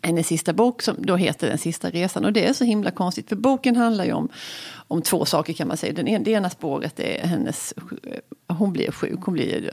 hennes 0.02 0.26
sista 0.26 0.52
bok 0.52 0.82
som 0.82 0.96
då 0.98 1.16
heter 1.16 1.48
Den 1.48 1.58
sista 1.58 1.90
resan. 1.90 2.24
Och 2.24 2.32
det 2.32 2.46
är 2.46 2.52
så 2.52 2.64
himla 2.64 2.90
konstigt 2.90 3.28
för 3.28 3.36
boken 3.36 3.76
handlar 3.76 4.04
ju 4.04 4.12
om, 4.12 4.28
om 4.88 5.02
två 5.02 5.24
saker 5.24 5.52
kan 5.52 5.68
man 5.68 5.76
säga. 5.76 5.92
Den 5.92 6.08
ena, 6.08 6.24
det 6.24 6.30
ena 6.30 6.50
spåret 6.50 7.00
är 7.00 7.26
hennes, 7.26 7.74
hon 8.48 8.72
blir 8.72 8.90
sjuk, 8.90 9.20
hon 9.20 9.34
blir 9.34 9.70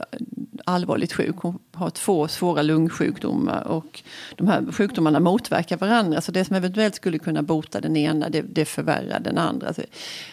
allvarligt 0.64 1.12
sjuk. 1.12 1.36
Hon 1.36 1.58
har 1.72 1.90
två 1.90 2.28
svåra 2.28 2.62
lungsjukdomar 2.62 3.66
och 3.66 4.02
de 4.36 4.48
här 4.48 4.72
sjukdomarna 4.72 5.20
motverkar 5.20 5.76
varandra. 5.76 6.20
Så 6.20 6.32
det 6.32 6.44
som 6.44 6.56
eventuellt 6.56 6.94
skulle 6.94 7.18
kunna 7.18 7.42
bota 7.42 7.80
den 7.80 7.96
ena 7.96 8.28
det, 8.28 8.42
det 8.42 8.64
förvärrar 8.64 9.20
den 9.20 9.38
andra. 9.38 9.74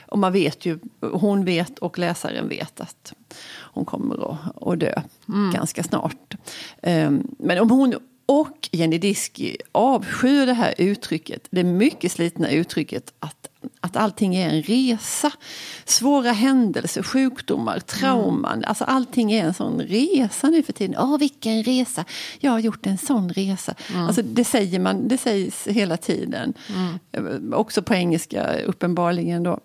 Och 0.06 0.20
man 0.20 0.34
vet 0.34 0.66
ju, 0.66 0.80
hon 1.00 1.46
vet 1.46 1.80
och 1.80 2.00
läsaren 2.00 2.50
vet 2.50 2.82
att 2.82 3.14
hon 3.56 3.86
kommer 3.86 4.32
att, 4.32 4.68
att 4.68 4.80
dö 4.80 5.02
mm. 5.28 5.52
ganska 5.54 5.84
snart. 5.84 6.36
Um, 6.82 7.36
men 7.40 7.60
om 7.60 7.72
hon 7.72 7.96
och 8.26 8.70
Jenny 8.72 8.98
Diski 8.98 9.58
avskyr 9.72 10.46
det 10.46 10.54
här 10.54 10.74
uttrycket, 10.78 11.48
det 11.50 11.64
mycket 11.64 12.12
slitna 12.12 12.52
uttrycket 12.52 13.14
att, 13.20 13.48
att 13.80 13.96
allting 13.96 14.36
är 14.36 14.50
en 14.50 14.62
resa. 14.62 15.32
Svåra 15.86 16.32
händelser, 16.32 17.04
sjukdomar, 17.04 17.80
trauman, 17.80 18.54
mm. 18.54 18.66
alltså 18.68 18.84
allting 18.84 19.32
är 19.32 19.46
en 19.46 19.54
sån 19.54 19.82
resa 19.82 20.50
nu 20.50 20.64
för 20.64 20.74
tiden. 20.74 20.96
Åh, 21.00 21.18
vilken 21.18 21.64
resa! 21.64 22.06
Jag 22.40 22.52
har 22.52 22.60
gjort 22.60 22.86
en 22.86 22.98
sån 22.98 23.30
resa. 23.30 23.76
Mm. 23.90 24.08
Alltså, 24.08 24.22
det 24.22 24.44
säger 24.44 24.80
man, 24.80 25.08
det 25.08 25.18
sägs 25.18 25.68
hela 25.68 25.98
tiden. 25.98 26.54
Mm. 27.14 27.54
Också 27.54 27.82
på 27.82 27.94
engelska 27.94 28.60
uppenbarligen 28.66 29.44
då. 29.44 29.60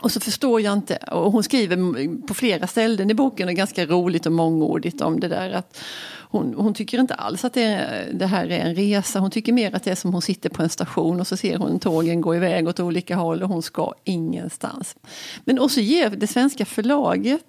Och 0.00 0.12
så 0.12 0.20
förstår 0.20 0.60
jag 0.60 0.72
inte, 0.72 0.96
och 0.96 1.32
hon 1.32 1.42
skriver 1.42 2.26
på 2.26 2.34
flera 2.34 2.66
ställen 2.66 3.10
i 3.10 3.14
boken, 3.14 3.48
och 3.48 3.54
ganska 3.54 3.86
roligt 3.86 4.26
och 4.26 4.32
mångordigt 4.32 5.00
om 5.00 5.20
det 5.20 5.28
där 5.28 5.50
att 5.50 5.78
hon, 6.30 6.54
hon 6.54 6.74
tycker 6.74 7.00
inte 7.00 7.14
alls 7.14 7.44
att 7.44 7.54
det, 7.54 8.04
det, 8.12 8.26
här 8.26 8.50
är 8.50 8.58
en 8.58 8.74
resa. 8.74 9.18
Hon 9.18 9.30
tycker 9.30 9.52
mer 9.52 9.74
att 9.74 9.84
det 9.84 9.90
är 9.90 9.94
som 9.94 10.12
hon 10.12 10.22
sitter 10.22 10.50
på 10.50 10.62
en 10.62 10.68
station 10.68 11.20
och 11.20 11.26
så 11.26 11.36
ser 11.36 11.56
hon 11.56 11.78
tågen 11.78 12.20
gå 12.20 12.36
iväg 12.36 12.68
åt 12.68 12.80
olika 12.80 13.16
håll 13.16 13.42
och 13.42 13.48
hon 13.48 13.62
ska 13.62 13.94
ingenstans. 14.04 14.96
Men 15.44 15.58
också 15.58 15.80
ger 15.80 16.10
det 16.10 16.26
svenska 16.26 16.64
förlaget 16.64 17.40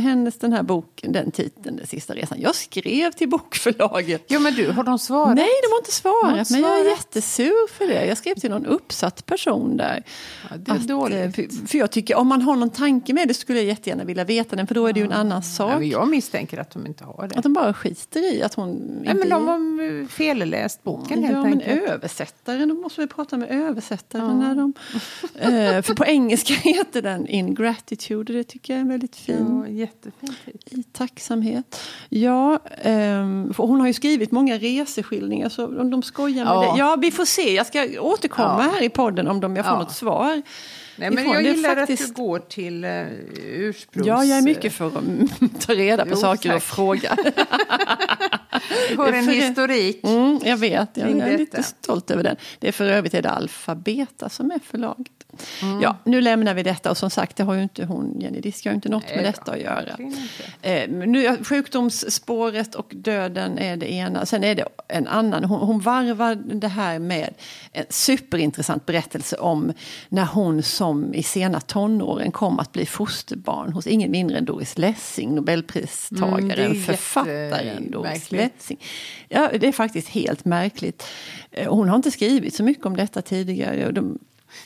hennes 0.00 0.38
den 0.38 0.52
här 0.52 0.62
boken, 0.62 1.12
den 1.12 1.30
titeln, 1.30 1.76
Den 1.76 1.86
sista 1.86 2.14
resan. 2.14 2.40
Jag 2.40 2.54
skrev 2.54 3.12
till 3.12 3.28
bokförlaget. 3.28 4.24
Jo 4.28 4.40
men 4.40 4.54
du, 4.54 4.70
har 4.70 4.84
de 4.84 4.98
svarat? 4.98 5.36
Nej, 5.36 5.48
de 5.62 5.72
har 5.72 5.78
inte 5.78 5.92
svarat. 5.92 6.50
Har 6.50 6.60
men 6.60 6.60
jag 6.60 6.80
är 6.80 6.90
jättesur 6.90 7.68
för 7.72 7.86
det. 7.86 8.06
Jag 8.06 8.18
skrev 8.18 8.34
till 8.34 8.50
någon 8.50 8.66
uppsatt 8.66 9.26
person 9.26 9.76
där. 9.76 10.02
Ja, 10.50 10.56
det 10.56 10.70
är 10.70 10.74
att, 10.74 10.88
dåligt. 10.88 11.34
För, 11.34 11.66
för, 11.66 11.78
jag 11.78 11.90
tycker, 11.90 12.16
om 12.16 12.28
man 12.28 12.42
har 12.42 12.56
någon 12.56 12.70
tanke 12.70 13.14
med 13.14 13.28
det 13.28 13.34
skulle 13.34 13.58
jag 13.58 13.66
jättegärna 13.66 14.04
vilja 14.04 14.24
veta 14.24 14.56
den. 14.56 14.66
För 14.66 14.74
då 14.74 14.86
är 14.86 14.92
det 14.92 15.00
ju 15.00 15.06
en 15.06 15.12
annan 15.12 15.42
sak. 15.42 15.72
Ja, 15.72 15.82
jag 15.82 16.08
misstänker 16.08 16.58
att 16.58 16.70
de 16.70 16.86
inte 16.86 17.04
har 17.04 17.28
det. 17.28 17.36
Att 17.36 17.42
de 17.42 17.52
bara 17.52 17.74
skiter 17.74 18.34
i 18.34 18.42
att 18.42 18.54
hon 18.54 18.68
Nej, 19.04 19.14
men 19.14 19.28
de 19.28 19.48
har 19.48 20.08
felläst 20.08 20.82
boken 20.82 21.22
helt 21.22 21.36
ja, 21.36 21.44
enkelt. 21.44 21.66
men 21.66 21.78
översättaren, 21.78 22.68
då 22.68 22.74
måste 22.74 23.00
vi 23.00 23.06
prata 23.06 23.36
med 23.36 23.50
översättaren. 23.50 24.40
Ja. 24.40 24.48
När 24.48 24.54
de, 24.54 24.74
eh, 25.34 25.82
för 25.82 25.94
på 25.94 26.04
engelska 26.04 26.54
heter 26.62 27.02
den 27.02 27.26
Ingratitude 27.26 28.32
och 28.32 28.38
det 28.38 28.44
tycker 28.44 28.72
jag 28.74 28.80
är 28.80 28.88
väldigt 28.88 29.16
fin. 29.16 29.64
Ja, 29.66 29.72
jättefin 29.88 30.54
I 30.64 30.82
tacksamhet. 30.82 31.80
Ja, 32.08 32.58
um, 32.84 33.54
hon 33.56 33.80
har 33.80 33.86
ju 33.86 33.92
skrivit 33.92 34.30
många 34.30 34.58
reseskildringar 34.58 35.48
så 35.48 35.80
om 35.80 35.90
de 35.90 36.02
skojar 36.02 36.44
med 36.44 36.54
ja. 36.54 36.72
det. 36.72 36.78
Ja, 36.78 36.96
vi 36.96 37.10
får 37.10 37.24
se. 37.24 37.54
Jag 37.54 37.66
ska 37.66 38.00
återkomma 38.00 38.64
ja. 38.64 38.70
här 38.74 38.82
i 38.82 38.88
podden 38.88 39.28
om 39.28 39.40
de 39.40 39.56
jag 39.56 39.64
får 39.64 39.74
ja. 39.74 39.78
något 39.78 39.92
svar. 39.92 40.42
Nej, 40.96 41.10
men 41.10 41.24
jag 41.24 41.42
gillar 41.42 41.76
faktiskt... 41.76 42.02
att 42.02 42.16
du 42.16 42.22
går 42.22 42.38
till 42.38 42.84
uh, 42.84 43.06
ursprungs... 43.44 44.06
Ja, 44.06 44.24
jag 44.24 44.38
är 44.38 44.42
mycket 44.42 44.72
för 44.72 44.86
att 44.86 45.60
ta 45.60 45.74
reda 45.74 46.04
på 46.04 46.10
jo, 46.10 46.16
saker 46.16 46.48
tack. 46.48 46.56
och 46.56 46.62
fråga. 46.62 47.16
Vi 48.88 48.94
har 48.96 49.12
en 49.12 49.24
För- 49.24 49.32
historik. 49.32 50.04
Mm, 50.04 50.40
jag 50.44 50.56
vet, 50.56 50.88
jag 50.94 51.06
Kring 51.06 51.20
är 51.20 51.38
lite 51.38 51.62
stolt 51.62 52.10
över 52.10 52.22
den. 52.22 52.36
Det 52.58 52.68
är 52.68 52.72
för 52.72 52.84
övrigt 52.84 53.14
är 53.14 53.22
det 53.22 53.30
Alfabeta 53.30 54.28
som 54.28 54.50
är 54.50 54.58
förlaget. 54.58 55.27
Mm. 55.62 55.80
Ja, 55.80 55.96
nu 56.04 56.20
lämnar 56.20 56.54
vi 56.54 56.62
detta 56.62 56.90
och 56.90 56.96
som 56.96 57.10
sagt, 57.10 57.36
det 57.36 57.42
har 57.42 57.54
ju 57.54 57.62
inte 57.62 57.84
hon, 57.84 58.20
Jenny 58.20 58.40
Disk, 58.40 58.64
har 58.64 58.72
ju 58.72 58.74
inte 58.74 58.88
något 58.88 59.02
med 59.02 59.16
Nej 59.16 59.24
då, 59.24 59.30
detta 59.30 59.52
att 59.52 59.60
göra. 59.60 59.98
Eh, 60.62 60.88
nu, 60.88 61.44
sjukdomsspåret 61.44 62.74
och 62.74 62.92
döden 62.94 63.58
är 63.58 63.76
det 63.76 63.92
ena. 63.92 64.26
Sen 64.26 64.44
är 64.44 64.54
det 64.54 64.64
en 64.88 65.06
annan. 65.06 65.44
Hon, 65.44 65.60
hon 65.60 65.80
varvar 65.80 66.34
det 66.34 66.68
här 66.68 66.98
med 66.98 67.34
en 67.72 67.84
superintressant 67.88 68.86
berättelse 68.86 69.36
om 69.36 69.72
när 70.08 70.24
hon 70.24 70.62
som 70.62 71.14
i 71.14 71.22
sena 71.22 71.60
tonåren 71.60 72.32
kom 72.32 72.58
att 72.58 72.72
bli 72.72 72.86
fosterbarn 72.86 73.72
hos 73.72 73.86
ingen 73.86 74.10
mindre 74.10 74.38
än 74.38 74.44
Doris 74.44 74.78
Lessing, 74.78 75.28
Mm, 75.28 75.36
nobelpristagaren, 75.36 76.70
är 76.70 76.74
författaren 76.74 77.90
Doris. 77.90 78.32
Lessing. 78.32 78.78
Ja, 79.28 79.50
det 79.60 79.68
är 79.68 79.72
faktiskt 79.72 80.08
helt 80.08 80.44
märkligt. 80.44 81.04
Eh, 81.50 81.70
Hon 81.74 81.88
har 81.88 81.96
inte 81.96 82.10
skrivit 82.10 82.54
så 82.54 82.62
mycket 82.62 82.86
om 82.86 82.96
detta 82.96 83.22
tidigare. 83.22 83.90
De, 83.92 84.18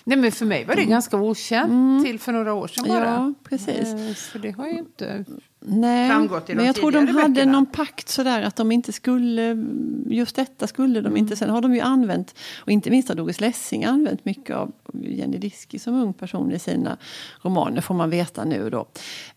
Nej, 0.04 0.18
men 0.18 0.32
för 0.32 0.46
mig 0.46 0.64
var 0.64 0.74
det 0.76 0.84
ganska 0.84 1.16
okänt 1.16 2.04
till 2.06 2.18
för 2.18 2.32
några 2.32 2.54
år 2.54 2.66
sedan 2.68 2.84
bara. 2.88 3.08
Mm. 3.08 3.12
ja, 3.14 3.34
precis. 3.48 3.94
Eh, 3.94 4.14
Så 4.14 4.38
det 4.38 4.50
har 4.50 4.66
ju 4.66 4.78
inte... 4.78 5.24
Nej, 5.64 6.08
framgått 6.10 6.50
i 6.50 6.52
de 6.52 6.56
men 6.56 6.66
jag 6.66 6.74
tror 6.76 6.92
de 6.92 6.98
hade 7.08 7.28
böckerna. 7.28 7.52
någon 7.52 7.66
pakt 7.66 8.08
sådär 8.08 8.42
att 8.42 8.56
de 8.56 8.72
inte 8.72 8.92
skulle, 8.92 9.64
just 10.06 10.36
detta 10.36 10.66
skulle 10.66 11.00
de 11.00 11.06
Mm. 11.06 11.16
inte. 11.16 11.36
Sen 11.36 11.50
har 11.50 11.60
de 11.60 11.74
ju 11.74 11.80
använt, 11.80 12.34
och 12.60 12.70
inte 12.72 12.90
minst 12.90 13.08
har 13.08 13.14
Doris 13.16 13.40
Lessing 13.40 13.84
använt 13.84 14.24
mycket 14.24 14.56
av 14.56 14.72
Jenny 14.92 15.38
Diski 15.38 15.78
som 15.78 15.94
ung 15.94 16.12
person 16.12 16.52
i 16.52 16.58
sina 16.58 16.96
romaner, 17.42 17.80
får 17.80 17.94
man 17.94 18.10
veta 18.10 18.44
nu 18.44 18.70
då. 18.70 18.86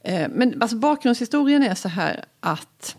Eh, 0.04 0.28
Men 0.32 0.62
alltså 0.62 0.78
bakgrundshistorien 0.78 1.64
är 1.64 1.76
så 1.76 1.90
här 1.90 2.26
att 2.40 2.98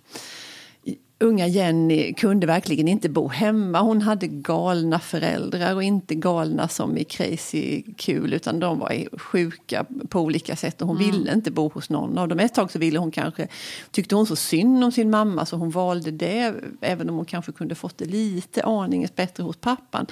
Unga 1.18 1.46
Jenny 1.46 2.14
kunde 2.14 2.46
verkligen 2.46 2.88
inte 2.88 3.08
bo 3.08 3.28
hemma. 3.28 3.80
Hon 3.80 4.02
hade 4.02 4.26
galna 4.26 4.98
föräldrar 4.98 5.74
och 5.74 5.82
inte 5.82 6.14
galna 6.14 6.68
som 6.68 6.98
i 6.98 7.04
crazy 7.04 7.82
kul 7.96 8.34
utan 8.34 8.60
de 8.60 8.78
var 8.78 9.18
sjuka 9.18 9.86
på 10.08 10.20
olika 10.20 10.56
sätt 10.56 10.82
och 10.82 10.88
hon 10.88 10.98
ville 10.98 11.32
inte 11.32 11.50
bo 11.50 11.68
hos 11.68 11.90
någon 11.90 12.18
av 12.18 12.28
dem. 12.28 12.38
Ett 12.38 12.54
tag 12.54 12.72
så 12.72 12.78
ville 12.78 12.98
hon 12.98 13.10
kanske, 13.10 13.48
tyckte 13.90 14.14
hon 14.14 14.26
så 14.26 14.36
synd 14.36 14.84
om 14.84 14.92
sin 14.92 15.10
mamma 15.10 15.46
så 15.46 15.56
hon 15.56 15.70
valde 15.70 16.10
det 16.10 16.54
även 16.80 17.10
om 17.10 17.16
hon 17.16 17.24
kanske 17.24 17.52
kunde 17.52 17.74
fått 17.74 17.98
det 17.98 18.04
lite 18.04 18.62
aningens 18.62 19.14
bättre 19.14 19.42
hos 19.42 19.56
pappan. 19.56 20.06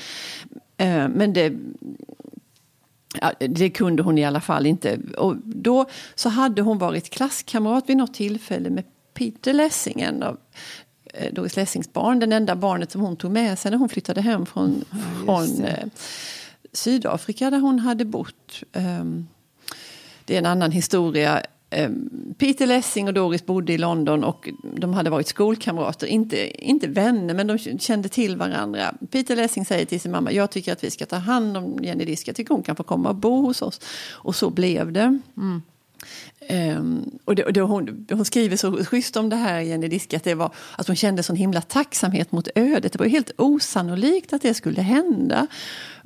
Eh, 0.77 1.09
Men 1.09 1.33
det, 1.33 1.53
Ja, 3.21 3.33
det 3.39 3.71
kunde 3.71 4.03
hon 4.03 4.19
i 4.19 4.25
alla 4.25 4.41
fall 4.41 4.67
inte. 4.67 4.99
Och 5.19 5.37
då 5.45 5.87
så 6.15 6.29
hade 6.29 6.63
hon 6.63 6.79
varit 6.79 7.11
klasskamrat 7.11 7.89
vid 7.89 7.97
något 7.97 8.15
tillfälle 8.15 8.71
med 8.71 8.85
Peter 9.15 9.53
Lessing, 9.53 10.01
en 10.01 10.23
av 10.23 10.39
Doris 11.33 11.57
Lessings 11.57 11.93
barn. 11.93 12.19
Den 12.19 12.33
enda 12.33 12.57
barnet 12.57 12.91
som 12.91 13.01
hon 13.01 13.17
tog 13.17 13.31
med 13.31 13.59
sig 13.59 13.71
när 13.71 13.79
hon 13.79 13.89
flyttade 13.89 14.21
hem 14.21 14.47
från, 14.47 14.85
från 15.25 15.65
eh, 15.65 15.89
Sydafrika 16.73 17.51
där 17.51 17.59
hon 17.59 17.79
hade 17.79 18.05
bott. 18.05 18.63
Ehm, 18.73 19.27
det 20.25 20.35
är 20.35 20.39
en 20.39 20.47
annan 20.47 20.71
historia. 20.71 21.43
Ehm, 21.71 22.11
Peter 22.39 22.67
Lessing 22.67 23.09
och 23.09 23.15
Doris 23.15 23.47
bodde 23.47 23.73
i 23.73 23.79
London 23.79 24.25
och 24.25 24.49
de 24.77 24.95
hade 24.95 25.11
varit 25.11 25.27
skolkamrater, 25.27 26.07
inte, 26.07 26.67
inte 26.67 26.87
vänner 26.87 27.35
men 27.35 27.47
de 27.47 27.59
kände 27.59 28.09
till 28.09 28.37
varandra. 28.37 28.95
Peter 29.11 29.37
Lessing 29.37 29.65
säger 29.65 29.87
till 29.87 30.01
sin 30.01 30.13
mamma, 30.13 30.33
jag 30.33 30.51
tycker 30.51 30.73
att 30.73 30.85
vi 30.85 30.91
ska 30.91 31.07
ta 31.07 31.17
hand 31.17 31.57
om 31.57 31.79
Jenny 31.83 32.05
Disk, 32.05 32.29
jag 32.29 32.37
tycker 32.37 32.55
hon 32.55 32.63
kan 32.63 32.77
få 32.77 32.83
komma 32.83 33.09
och 33.09 33.17
bo 33.17 33.41
hos 33.41 33.63
oss. 33.63 33.81
Och 34.13 34.37
så 34.37 34.51
blev 34.51 34.93
det. 34.93 35.19
Um, 36.51 37.19
och 37.25 37.35
det, 37.35 37.45
och 37.45 37.53
det, 37.53 37.61
hon, 37.61 38.07
hon 38.11 38.25
skriver 38.25 38.57
så 38.57 38.85
schysst 38.85 39.17
om 39.17 39.29
det 39.29 39.37
här, 39.37 39.61
Jenny 39.61 39.89
Diske, 39.89 40.17
att, 40.17 40.25
det 40.25 40.35
var, 40.35 40.55
att 40.79 40.87
hon 40.87 40.97
kände 40.97 41.23
sån 41.23 41.37
himla 41.37 41.61
tacksamhet 41.61 42.33
mot 42.33 42.49
ödet. 42.55 42.93
Det 42.93 42.99
var 42.99 43.07
ju 43.07 43.13
helt 43.13 43.31
osannolikt 43.39 44.33
att 44.33 44.43
det 44.43 44.55
skulle 44.55 44.83
hända. 44.83 45.47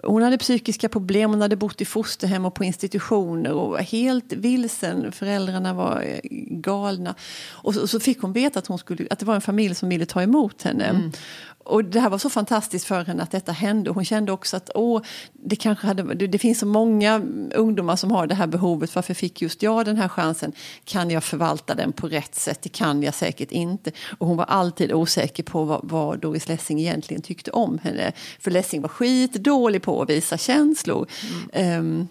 Hon 0.03 0.23
hade 0.23 0.39
psykiska 0.39 0.89
problem, 0.89 1.31
hon 1.31 1.41
hade 1.41 1.57
bott 1.57 1.81
i 1.81 1.85
fosterhem 1.85 2.45
och 2.45 2.55
på 2.55 2.65
institutioner 2.65 3.53
och 3.53 3.71
var 3.71 3.79
helt 3.79 4.33
vilsen. 4.33 5.13
Föräldrarna 5.13 5.75
var 5.75 6.03
eh, 6.03 6.19
galna. 6.51 7.15
Och 7.51 7.75
så, 7.75 7.87
så 7.87 8.01
fick 8.01 8.21
hon 8.21 8.33
veta 8.33 8.59
att, 8.59 8.67
hon 8.67 8.79
skulle, 8.79 9.07
att 9.11 9.19
det 9.19 9.27
var 9.27 9.35
en 9.35 9.41
familj 9.41 9.75
som 9.75 9.89
ville 9.89 10.07
ta 10.07 10.23
emot 10.23 10.63
henne. 10.63 10.85
Mm. 10.85 11.13
Och 11.69 11.85
det 11.85 12.01
här 12.01 12.11
var 12.11 12.19
så 12.19 12.31
fantastiskt 12.31 12.85
för 12.85 13.05
henne 13.05 13.23
att 13.23 13.31
detta 13.31 13.53
hände. 13.53 13.91
Hon 13.91 14.05
kände 14.05 14.33
också 14.33 14.57
att 14.57 14.71
åh, 14.75 15.03
det, 15.33 15.57
kanske 15.57 15.87
hade, 15.87 16.15
det, 16.15 16.27
det 16.27 16.39
finns 16.39 16.59
så 16.59 16.67
många 16.67 17.23
ungdomar 17.55 17.97
som 17.97 18.11
har 18.11 18.27
det 18.27 18.35
här 18.35 18.47
behovet. 18.47 18.95
Varför 18.95 19.15
fick 19.15 19.43
just 19.43 19.63
jag 19.63 19.85
den 19.85 19.97
här 19.97 20.09
chansen? 20.09 20.53
Kan 20.85 21.11
jag 21.11 21.25
förvalta 21.25 21.75
den 21.75 21.93
på 21.93 22.09
rätt 22.09 22.35
sätt? 22.35 22.63
Det 22.63 22.69
kan 22.69 23.03
jag 23.03 23.15
säkert 23.15 23.53
inte. 23.53 23.93
Och 24.19 24.27
hon 24.27 24.37
var 24.37 24.45
alltid 24.45 24.93
osäker 24.93 25.43
på 25.43 25.65
vad, 25.65 25.81
vad 25.83 26.19
Doris 26.19 26.49
Lessing 26.49 26.81
egentligen 26.81 27.23
tyckte 27.23 27.51
om 27.51 27.79
henne. 27.83 28.13
För 28.41 28.51
Lessing 28.51 28.83
var 28.83 28.89
skitdålig 28.89 29.83
på 29.83 30.03
att 30.03 30.11
visa 30.11 30.39
känslor. 30.39 31.07
Ehm, 31.53 32.09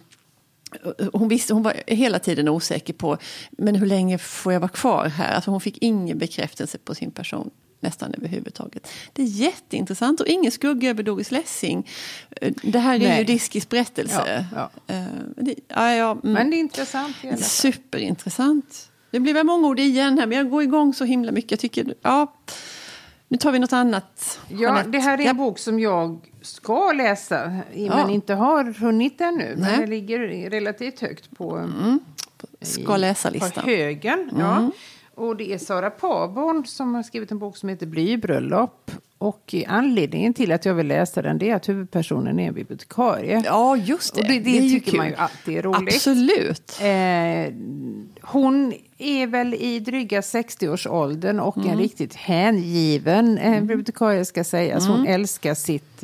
hon, 1.13 1.27
visste, 1.27 1.53
hon 1.53 1.63
var 1.63 1.73
hela 1.87 2.19
tiden 2.19 2.49
osäker 2.49 2.93
på 2.93 3.17
men 3.51 3.75
hur 3.75 3.87
länge 3.87 4.17
får 4.17 4.53
jag 4.53 4.59
vara 4.59 4.69
kvar 4.71 5.05
här. 5.05 5.35
Alltså 5.35 5.51
hon 5.51 5.61
fick 5.61 5.77
ingen 5.81 6.17
bekräftelse 6.17 6.77
på 6.77 6.95
sin 6.95 7.11
person 7.11 7.51
nästan 7.79 8.13
överhuvudtaget. 8.17 8.87
Det 9.13 9.21
är 9.21 9.25
jätteintressant 9.25 10.19
och 10.21 10.27
ingen 10.27 10.51
skugga 10.51 10.89
över 10.89 11.03
Doris 11.03 11.31
Lessing. 11.31 11.87
Eh, 12.41 12.53
Det 12.63 12.79
här 12.79 12.95
är 12.95 12.99
Nej. 12.99 13.17
ju 13.17 13.23
Diskis 13.23 13.69
berättelse. 13.69 14.45
Ja, 14.55 14.69
Eh, 14.87 15.03
det, 15.37 15.55
ja, 15.67 15.93
ja, 15.95 16.11
mm. 16.11 16.33
Men 16.33 16.49
det 16.49 16.55
är 16.55 16.59
intressant 16.59 17.15
fall. 17.15 17.37
Superintressant. 17.37 18.89
Det 19.11 19.19
blir 19.19 19.33
väl 19.33 19.45
många 19.45 19.67
ord 19.67 19.79
igen 19.79 20.17
här 20.19 20.25
men 20.27 20.37
jag 20.37 20.49
går 20.49 20.63
igång 20.63 20.93
så 20.93 21.05
himla 21.05 21.31
mycket. 21.31 21.51
Jag 21.51 21.59
tycker, 21.59 21.93
ja, 22.01 22.33
nu 23.27 23.37
tar 23.37 23.51
vi 23.51 23.59
något 23.59 23.73
annat. 23.73 24.39
Ja, 24.49 24.57
Jeanette. 24.59 24.89
det 24.89 24.99
här 24.99 25.13
är 25.17 25.21
en 25.21 25.25
Ja. 25.27 25.33
bok 25.33 25.59
som 25.59 25.79
jag 25.79 26.19
ska 26.41 26.91
läsa, 26.91 27.51
Ja. 27.73 27.95
men 27.95 28.09
inte 28.09 28.33
har 28.33 28.63
hunnit 28.79 29.21
ännu. 29.21 29.55
Nej. 29.57 29.71
Men 29.71 29.79
det 29.81 29.87
ligger 29.87 30.19
relativt 30.49 30.99
högt 30.99 31.37
på, 31.37 31.69
Ska 32.61 32.83
på 32.85 32.97
läsa-listan. 32.97 33.63
högen. 33.65 34.29
Ja. 34.39 34.71
Och 35.17 35.35
det 35.35 35.53
är 35.53 35.57
Sara 35.57 35.89
Paborn 35.89 36.65
som 36.65 36.95
har 36.95 37.03
skrivit 37.03 37.31
en 37.31 37.39
bok 37.39 37.57
som 37.57 37.69
heter 37.69 37.85
Blybröllop. 37.85 38.91
Och 39.17 39.55
anledningen 39.67 40.33
till 40.33 40.51
att 40.51 40.65
jag 40.65 40.73
vill 40.73 40.87
läsa 40.87 41.21
den 41.21 41.37
det 41.37 41.49
är 41.49 41.55
att 41.55 41.69
huvudpersonen 41.69 42.39
är 42.39 42.47
en 42.47 42.53
bibliotekarie. 42.53 43.41
Ja, 43.45 43.77
just 43.77 44.15
det. 44.15 44.21
Och 44.21 44.27
det, 44.27 44.39
det, 44.39 44.49
ju 44.49 44.69
tycker 44.69 44.91
kul. 44.91 44.97
man 44.97 45.07
ju 45.07 45.15
alltid 45.15 45.57
är 45.57 45.61
roligt. 45.61 45.93
Absolut. 45.95 46.79
Eh, 46.81 47.53
hon 48.21 48.73
är 48.97 49.27
väl 49.27 49.53
i 49.53 49.79
dryga 49.79 50.21
60-årsåldern 50.21 51.39
och 51.39 51.57
Mm. 51.57 51.69
en 51.69 51.77
riktigt 51.77 52.15
hängiven 52.15 53.37
eh, 53.37 53.59
bibliotekarie 53.61 54.25
ska 54.25 54.43
sägas. 54.43 54.85
Mm. 54.85 54.97
Hon 54.97 55.07
älskar 55.07 55.53
sitt 55.53 56.03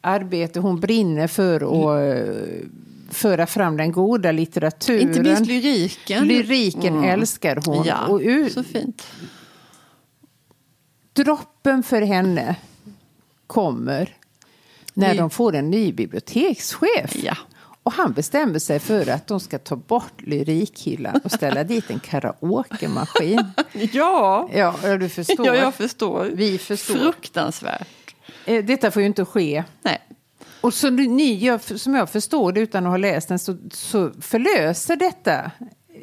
arbete, 0.00 0.60
hon 0.60 0.80
brinner 0.80 1.26
för 1.26 1.56
att 1.56 2.18
eh, 2.18 2.66
föra 3.14 3.46
fram 3.46 3.76
den 3.76 3.92
goda 3.92 4.32
litteraturen. 4.32 5.00
Inte 5.00 5.20
minst 5.20 5.46
lyriken. 5.46 6.26
Lyriken 6.26 7.04
älskar 7.04 7.62
hon. 7.66 7.84
Ja, 7.84 8.06
och 8.06 8.20
ur, 8.22 8.48
så 8.48 8.62
fint. 8.64 9.06
droppen 11.12 11.82
för 11.82 12.02
henne 12.02 12.56
kommer 13.46 14.16
när 14.94 15.14
de 15.14 15.30
får 15.30 15.54
en 15.54 15.70
ny 15.70 15.92
bibliotekschef. 15.92 17.16
Ja. 17.16 17.36
Och 17.82 17.92
han 17.92 18.12
bestämmer 18.12 18.58
sig 18.58 18.78
för 18.78 19.08
att 19.10 19.26
de 19.26 19.40
ska 19.40 19.58
ta 19.58 19.76
bort 19.76 20.22
lyrikhyllan 20.22 21.20
och 21.24 21.32
ställa 21.32 21.64
dit 21.64 21.90
en 21.90 22.00
karaokemaskin. 22.00 23.44
Ja, 23.72 24.48
Ja, 24.52 24.74
ja, 24.82 24.96
du 24.96 25.08
förstår. 25.08 25.46
ja, 25.46 25.54
jag 25.54 25.74
förstår. 25.74 26.24
Vi 26.34 26.58
förstår. 26.58 26.94
Fruktansvärt. 26.94 27.88
Eh, 28.46 28.64
Detta 28.64 28.90
får 28.90 29.02
ju 29.02 29.06
inte 29.08 29.24
ske. 29.24 29.64
Nej. 29.82 29.98
Och 30.64 30.74
så 30.74 30.90
ni, 30.90 31.58
som 31.76 31.94
jag 31.94 32.10
förstår 32.10 32.52
det 32.52 32.60
utan 32.60 32.84
att 32.86 32.90
ha 32.90 32.96
läst 32.96 33.28
den 33.28 33.38
så, 33.38 33.56
så 33.72 34.10
förlöser 34.20 34.96
detta 34.96 35.50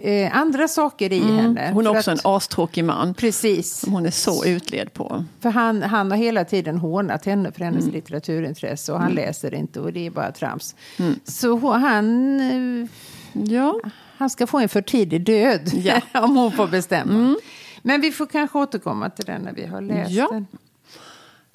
eh, 0.04 0.38
andra 0.38 0.67
saker 0.67 1.13
i 1.13 1.19
henne. 1.19 1.62
Mm. 1.62 1.74
Hon 1.74 1.86
är 1.88 1.89
också 1.97 2.12
att- 2.12 2.26
en 2.26 2.32
astrråkig 2.32 2.86
Precis. 3.17 3.76
som 3.80 3.93
hon 3.93 4.06
är 4.06 4.12
så 4.12 4.45
utled 4.45 4.93
på. 4.93 5.26
För 5.39 5.50
han, 5.50 5.84
han 5.84 6.12
har 6.12 6.17
hela 6.17 6.45
tiden 6.45 6.78
hånat 6.78 7.26
henne 7.26 7.52
för 7.52 7.63
hennes 7.63 7.84
Mm. 7.84 7.93
litteraturintresse 7.95 8.93
och 8.93 9.00
han 9.00 9.12
läser 9.12 9.54
inte 9.54 9.80
och 9.80 9.93
det 9.93 10.06
är 10.06 10.12
bara 10.12 10.32
trams. 10.32 10.76
Så 11.24 11.50
hon- 11.58 11.82
han, 11.82 12.39
eh, 12.39 12.89
Ja, 13.34 13.80
han 14.17 14.30
ska 14.30 14.47
få 14.47 14.60
en 14.60 14.69
för 14.69 14.82
tidig 14.82 15.26
död 15.26 15.71
Ja. 15.74 16.02
om 16.21 16.36
hon 16.36 16.52
får 16.52 16.67
bestämma. 16.67 17.36
Men 17.82 18.02
vi 18.02 18.12
får 18.12 18.26
kanske 18.26 18.58
återkomma 18.60 19.10
till 19.10 19.26
den 19.26 19.41
när 19.41 19.54
vi 19.54 19.65
har 19.65 19.82
läst 19.82 20.12
Ja. 20.12 20.28
den. 20.32 20.47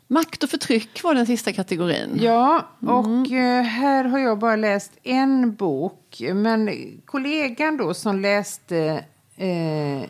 Makt 0.08 0.42
och 0.42 0.50
förtryck 0.50 1.02
var 1.02 1.14
den 1.14 1.26
sista 1.26 1.52
kategorin. 1.52 2.18
Ja, 2.20 2.68
och 2.80 3.32
eh, 3.32 3.62
här 3.62 4.04
har 4.04 4.18
jag 4.18 4.38
bara 4.38 4.56
läst 4.56 4.92
en 5.02 5.54
bok. 5.54 6.22
Men 6.34 6.70
kollegan 7.04 7.76
då 7.76 7.94
som 7.94 8.20
läste 8.20 9.04
eh, 9.36 10.08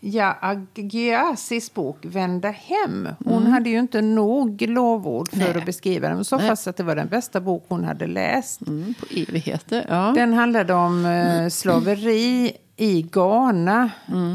Ja 0.00 0.36
Agiasis 0.40 1.74
bok 1.74 1.96
Vända 2.02 2.50
hem. 2.50 3.08
Hon 3.24 3.46
hade 3.46 3.70
ju 3.70 3.78
inte 3.78 4.00
nog 4.00 4.62
lovord 4.62 5.30
för 5.30 5.38
Nej. 5.38 5.56
att 5.56 5.66
beskriva 5.66 6.08
den. 6.08 6.24
Så 6.24 6.38
fast 6.38 6.66
att 6.66 6.76
det 6.76 6.82
var 6.82 6.96
den 6.96 7.08
bästa 7.08 7.40
bok 7.40 7.64
hon 7.68 7.84
hade 7.84 8.06
läst. 8.06 8.66
Mm, 8.66 8.94
på 8.94 9.06
evigheter. 9.16 9.86
Ja. 9.88 10.12
Den 10.14 10.32
handlade 10.32 10.74
om 10.74 11.06
eh, 11.06 11.48
slaveri 11.48 12.52
i 12.80 13.02
Ghana 13.02 13.90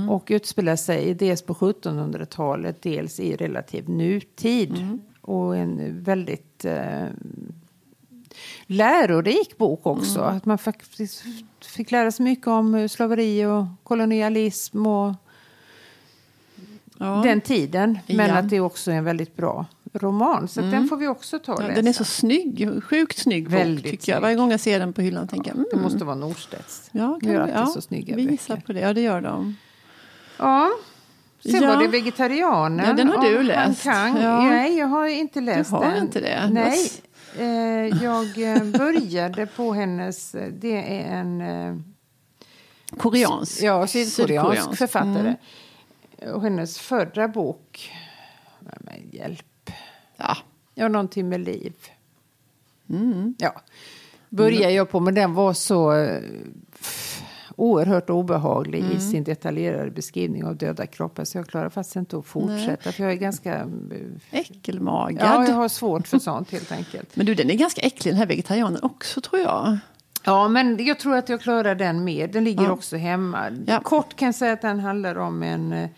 och 0.10 0.28
utspelar 0.30 0.76
sig 0.76 1.14
dels 1.14 1.42
på 1.42 1.54
1700-talet, 1.54 2.82
dels 2.82 3.20
i 3.20 3.36
relativ 3.36 3.90
nutid. 3.90 5.00
Och 5.22 5.58
en 5.58 6.04
väldigt 6.04 6.66
eh, 6.66 7.06
lärorik 8.66 9.58
bok 9.58 9.86
också. 9.86 10.22
Att 10.22 10.46
man 10.46 10.58
faktiskt 10.58 11.24
fick 11.66 11.92
lära 11.92 12.12
sig 12.12 12.24
mycket 12.24 12.48
om 12.48 12.76
eh, 12.76 12.88
slaveri 12.88 13.46
och 13.46 13.66
kolonialism 13.84 14.86
och 14.88 15.14
Ja. 16.98 17.22
den 17.26 17.42
tiden. 17.42 18.00
Men 18.08 18.30
Ja. 18.30 18.36
att 18.36 18.50
det 18.50 18.56
är 18.56 18.60
också 18.60 18.92
en 18.92 19.04
väldigt 19.04 19.36
bra 19.36 19.66
roman. 19.94 20.48
Så 20.48 20.60
att 20.62 20.72
den 20.72 20.88
får 20.88 20.98
vi 20.98 21.08
också 21.08 21.40
ta 21.40 21.54
och 21.54 21.64
Ja, 21.64 21.68
läsa. 21.68 21.76
den 21.82 21.88
är 21.88 21.94
så 21.94 22.04
snygg, 22.06 22.70
sjukt 22.84 23.18
snygg 23.18 23.44
bok 23.44 23.54
Väldigt 23.60 23.84
tycker 23.86 23.96
jag. 23.96 24.04
snygg. 24.18 24.22
Varje 24.22 24.36
gång 24.36 24.52
jag 24.52 24.60
ser 24.60 24.80
den 24.80 24.94
på 24.94 25.02
hyllan 25.02 25.28
tänker 25.28 25.50
jag, 25.50 25.56
mm, 25.56 25.68
Det 25.72 25.78
måste 25.78 26.06
vara 26.06 26.16
Norstedts. 26.16 26.90
ja, 26.92 27.20
de 27.22 27.30
gör 27.34 27.46
vi- 27.46 27.52
ja, 27.52 27.66
så 27.66 27.82
snygga 27.82 28.16
vi 28.16 28.22
gissar 28.22 28.58
på 28.58 28.74
det. 28.74 28.80
Ja, 28.80 28.94
det 28.94 29.02
gör 29.02 29.22
de. 29.22 29.56
Ja. 30.38 30.72
Sen 31.46 31.62
Ja. 31.62 31.76
var 31.76 31.84
det 31.84 31.88
Vegetarianen. 31.90 32.86
Ja, 32.88 32.94
den 32.94 33.08
har 33.08 33.30
du 33.30 33.44
läst. 33.44 33.84
Kang. 33.84 34.18
Ja. 34.22 34.42
Nej, 34.42 34.78
jag 34.78 34.88
har 34.88 35.08
inte 35.08 35.42
läst 35.42 35.72
har 35.72 35.86
den. 35.86 35.98
inte 36.04 36.20
det? 36.22 36.50
Nej. 36.52 36.92
Eh, 37.40 38.04
jag 38.04 38.54
eh, 38.58 38.64
började 38.64 39.46
på 39.46 39.74
hennes... 39.74 40.32
Det 40.60 41.02
är 41.02 41.12
en 41.20 41.42
eh, 41.42 41.76
Koreansk. 42.98 43.62
ja, 43.64 43.88
sydkoreansk 43.88 44.78
författare. 44.78 45.36
Och 46.34 46.42
hennes 46.42 46.80
förra 46.80 47.28
bok... 47.28 47.92
Men 48.80 49.10
hjälp. 49.12 49.46
Ja. 50.17 50.38
Ja, 50.76 50.88
någonting 50.88 51.30
med 51.30 51.39
liv. 51.39 51.73
Mm. 52.89 53.36
Ja. 53.38 53.62
Började 54.30 54.73
jag 54.73 54.89
på, 54.89 54.99
men 54.99 55.15
den 55.15 55.34
var 55.34 55.54
så 55.54 55.93
eh, 55.95 56.21
oerhört 57.56 58.10
obehaglig 58.10 58.80
Mm. 58.80 58.97
i 58.97 58.99
sin 58.99 59.23
detaljerade 59.23 59.91
beskrivning 59.91 60.45
av 60.45 60.56
döda 60.58 60.86
kroppar. 60.86 61.23
Så 61.26 61.38
jag 61.38 61.47
klarar 61.47 61.69
faktiskt 61.69 61.95
inte 61.95 62.17
att 62.17 62.26
fortsätta. 62.26 62.91
För 62.91 63.04
jag 63.04 63.12
är 63.12 63.15
ganska... 63.17 63.56
eh, 63.60 63.69
Äckelmagad. 64.39 65.28
Ja, 65.28 65.47
jag 65.47 65.56
har 65.56 65.67
svårt 65.69 66.08
för 66.08 66.19
sånt 66.19 66.52
helt 66.52 66.71
enkelt. 66.71 67.15
Men 67.15 67.26
du, 67.26 67.36
den 67.36 67.49
är 67.49 67.54
ganska 67.56 67.82
äcklig 67.82 68.13
den 68.13 68.17
här 68.19 68.26
vegetarianen 68.26 68.80
också 68.84 69.21
tror 69.21 69.41
jag. 69.41 69.78
Ja, 70.26 70.47
men 70.47 70.86
jag 70.86 70.99
tror 70.99 71.15
att 71.15 71.30
jag 71.30 71.41
klarar 71.41 71.76
den 71.76 72.04
med. 72.04 72.32
Den 72.32 72.43
ligger 72.43 72.63
Ja. 72.63 72.71
också 72.71 72.97
hemma. 72.97 73.45
Ja. 73.67 73.80
Kort 73.80 74.15
kan 74.15 74.26
jag 74.26 74.36
säga 74.36 74.54
att 74.54 74.62
den 74.62 74.80
handlar 74.80 75.17
om 75.17 75.43
en 75.43 75.73
eh, 75.73 75.89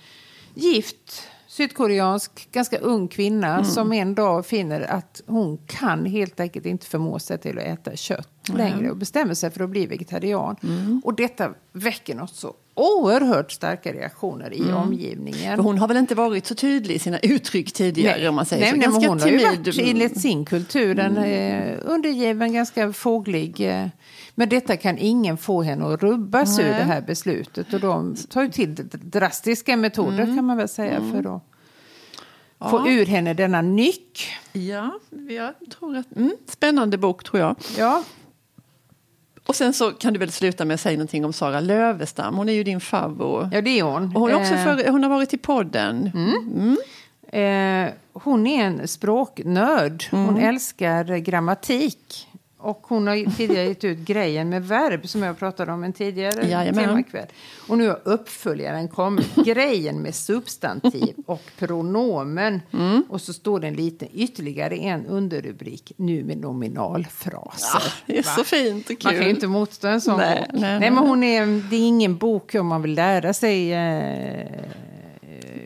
gift 0.53 1.27
sydkoreansk, 1.55 2.47
ganska 2.51 2.77
ung 2.77 3.07
kvinna 3.07 3.53
Mm. 3.53 3.65
som 3.65 3.93
en 3.93 4.15
dag 4.15 4.45
finner 4.45 4.81
att 4.81 5.21
hon 5.27 5.57
kan 5.67 6.05
helt 6.05 6.39
enkelt 6.39 6.65
inte 6.65 6.85
förmå 6.87 7.19
sig 7.19 7.37
till 7.37 7.57
att 7.59 7.63
äta 7.65 7.95
kött 7.95 8.29
längre 8.53 8.91
och 8.91 8.97
bestämmer 8.97 9.33
sig 9.33 9.51
för 9.51 9.63
att 9.63 9.69
bli 9.69 9.85
vegetarian. 9.85 10.55
Mm. 10.63 11.01
Och 11.05 11.13
detta 11.15 11.49
väcker 11.71 12.15
något 12.15 12.35
så 12.35 12.53
oerhört 12.73 13.51
starka 13.51 13.93
reaktioner 13.93 14.53
i 14.53 14.59
Mm. 14.61 14.75
omgivningen. 14.75 15.55
För 15.57 15.63
hon 15.63 15.77
har 15.77 15.87
väl 15.87 15.97
inte 15.97 16.15
varit 16.15 16.45
så 16.45 16.55
tydlig 16.55 16.95
i 16.95 16.99
sina 16.99 17.19
uttryck 17.19 17.71
tidigare 17.73 18.29
om 18.29 18.35
man 18.35 18.45
säger 18.45 18.61
nej, 18.63 18.71
så. 18.71 18.77
nej, 18.99 19.07
hon 19.09 19.19
har 19.19 19.27
ju 19.27 19.39
timid. 19.39 19.57
varit 19.65 19.79
enligt 19.89 20.21
sin 20.21 20.45
kultur 20.45 20.99
en 20.99 21.17
eh, 21.17 21.77
undergiven, 21.85 22.53
ganska 22.53 22.93
fåglig. 22.93 23.61
Eh, 23.61 23.87
men 24.35 24.49
detta 24.49 24.77
kan 24.77 24.97
ingen 24.97 25.37
få 25.37 25.61
henne 25.63 25.93
att 25.93 26.03
rubbas 26.03 26.59
ur 26.59 26.63
Nej. 26.63 26.73
det 26.73 26.83
här 26.83 27.01
beslutet. 27.01 27.73
Och 27.73 27.79
de 27.79 28.15
tar 28.15 28.43
ju 28.43 28.49
till 28.51 28.75
drastiska 28.91 29.77
metoder 29.77 30.25
kan 30.25 30.45
man 30.45 30.57
väl 30.57 30.67
säga 30.67 31.01
för 31.11 31.19
att 31.35 31.41
få 32.69 32.77
Ja. 32.85 32.91
ur 32.91 33.05
henne 33.05 33.33
denna 33.33 33.61
nyck. 33.61 34.27
Ja, 34.53 34.99
jag 35.29 35.53
tror 35.79 35.97
att... 35.97 36.15
Mm, 36.15 36.31
spännande 36.47 36.97
bok 36.97 37.23
tror 37.23 37.39
jag. 37.39 37.55
Ja, 37.77 38.03
Och 39.45 39.55
sen 39.55 39.73
så 39.73 39.91
kan 39.91 40.13
du 40.13 40.19
väl 40.19 40.31
sluta 40.31 40.65
med 40.65 40.73
att 40.73 40.79
säga 40.81 40.97
någonting 40.97 41.25
om 41.25 41.33
Sara 41.33 41.59
Lövestam. 41.59 42.35
Hon 42.35 42.49
är 42.49 42.53
ju 42.53 42.63
din 42.63 42.79
favvo. 42.81 43.49
ja 43.53 43.61
det 43.61 43.79
är 43.79 43.83
hon. 43.83 44.03
Och 44.15 44.21
hon, 44.21 44.29
är 44.31 44.35
också 44.35 44.53
Eh, 44.53 44.63
för, 44.63 44.91
hon 44.91 45.03
har 45.03 45.09
varit 45.09 45.33
i 45.33 45.37
podden. 45.37 46.11
Mm. 46.13 46.77
Eh, 47.27 47.93
hon 48.13 48.47
är 48.47 48.65
en 48.65 48.87
språknörd. 48.87 50.03
Hon 50.11 50.29
Mm. 50.29 50.43
älskar 50.49 51.17
grammatik. 51.17 52.27
Och 52.65 52.79
hon 52.87 53.07
har 53.07 53.35
tidigare 53.37 53.67
gett 53.67 53.83
ut 53.83 53.97
Grejen 53.97 54.49
med 54.49 54.67
verb 54.67 55.07
som 55.09 55.23
jag 55.23 55.39
pratade 55.39 55.71
om 55.71 55.83
en 55.83 55.93
tidigare 55.93 56.47
Jajamän. 56.49 56.85
temakväll. 56.85 57.25
Och 57.67 57.77
nu 57.77 57.87
har 57.87 57.99
uppföljaren 58.03 58.87
kommit. 58.87 59.35
Grejen 59.35 60.01
med 60.01 60.15
substantiv 60.15 61.13
och 61.25 61.41
pronomen. 61.57 62.61
Mm. 62.73 63.03
Och 63.09 63.21
så 63.21 63.33
står 63.33 63.59
det 63.59 63.67
en 63.67 63.73
liten 63.73 64.07
ytterligare 64.13 64.75
en 64.75 65.05
underrubrik. 65.05 65.91
Nu 65.97 66.23
med 66.23 66.37
nominalfraser. 66.37 67.77
Ah, 67.77 67.91
det 68.05 68.17
är 68.17 68.23
så 68.23 68.43
fint 68.43 68.89
och 68.89 68.99
kul. 68.99 69.03
Man 69.03 69.13
kan 69.13 69.23
ju 69.23 69.29
inte 69.29 69.47
motstå 69.47 69.87
en 69.87 70.01
sån 70.01 70.17
Nej, 70.17 70.39
bok. 70.41 70.47
nej, 70.51 70.61
Nej, 70.61 70.79
nej, 70.79 70.91
men 70.91 71.07
hon 71.07 71.23
är, 71.23 71.69
det 71.69 71.75
är 71.75 71.87
ingen 71.87 72.17
bok 72.17 72.55
om 72.55 72.67
man 72.67 72.81
vill 72.81 72.93
lära 72.93 73.33
sig 73.33 73.73
eh, 73.73 74.45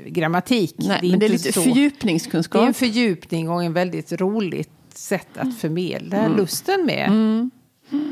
grammatik. 0.05 0.75
Nej, 0.77 0.97
det 1.01 1.07
är 1.07 1.11
men 1.11 1.19
det 1.19 1.25
är 1.25 1.29
lite 1.29 1.53
så. 1.53 1.61
fördjupningskunskap. 1.61 2.61
Det 2.61 2.65
är 2.65 2.67
en 2.67 2.73
fördjupning 2.73 3.49
och 3.49 3.63
en 3.63 3.73
väldigt 3.73 4.11
roligt 4.11 4.69
sätt 4.99 5.37
att 5.37 5.57
förmedla 5.57 6.17
Mm. 6.17 6.37
lusten 6.37 6.85
med 6.85 7.09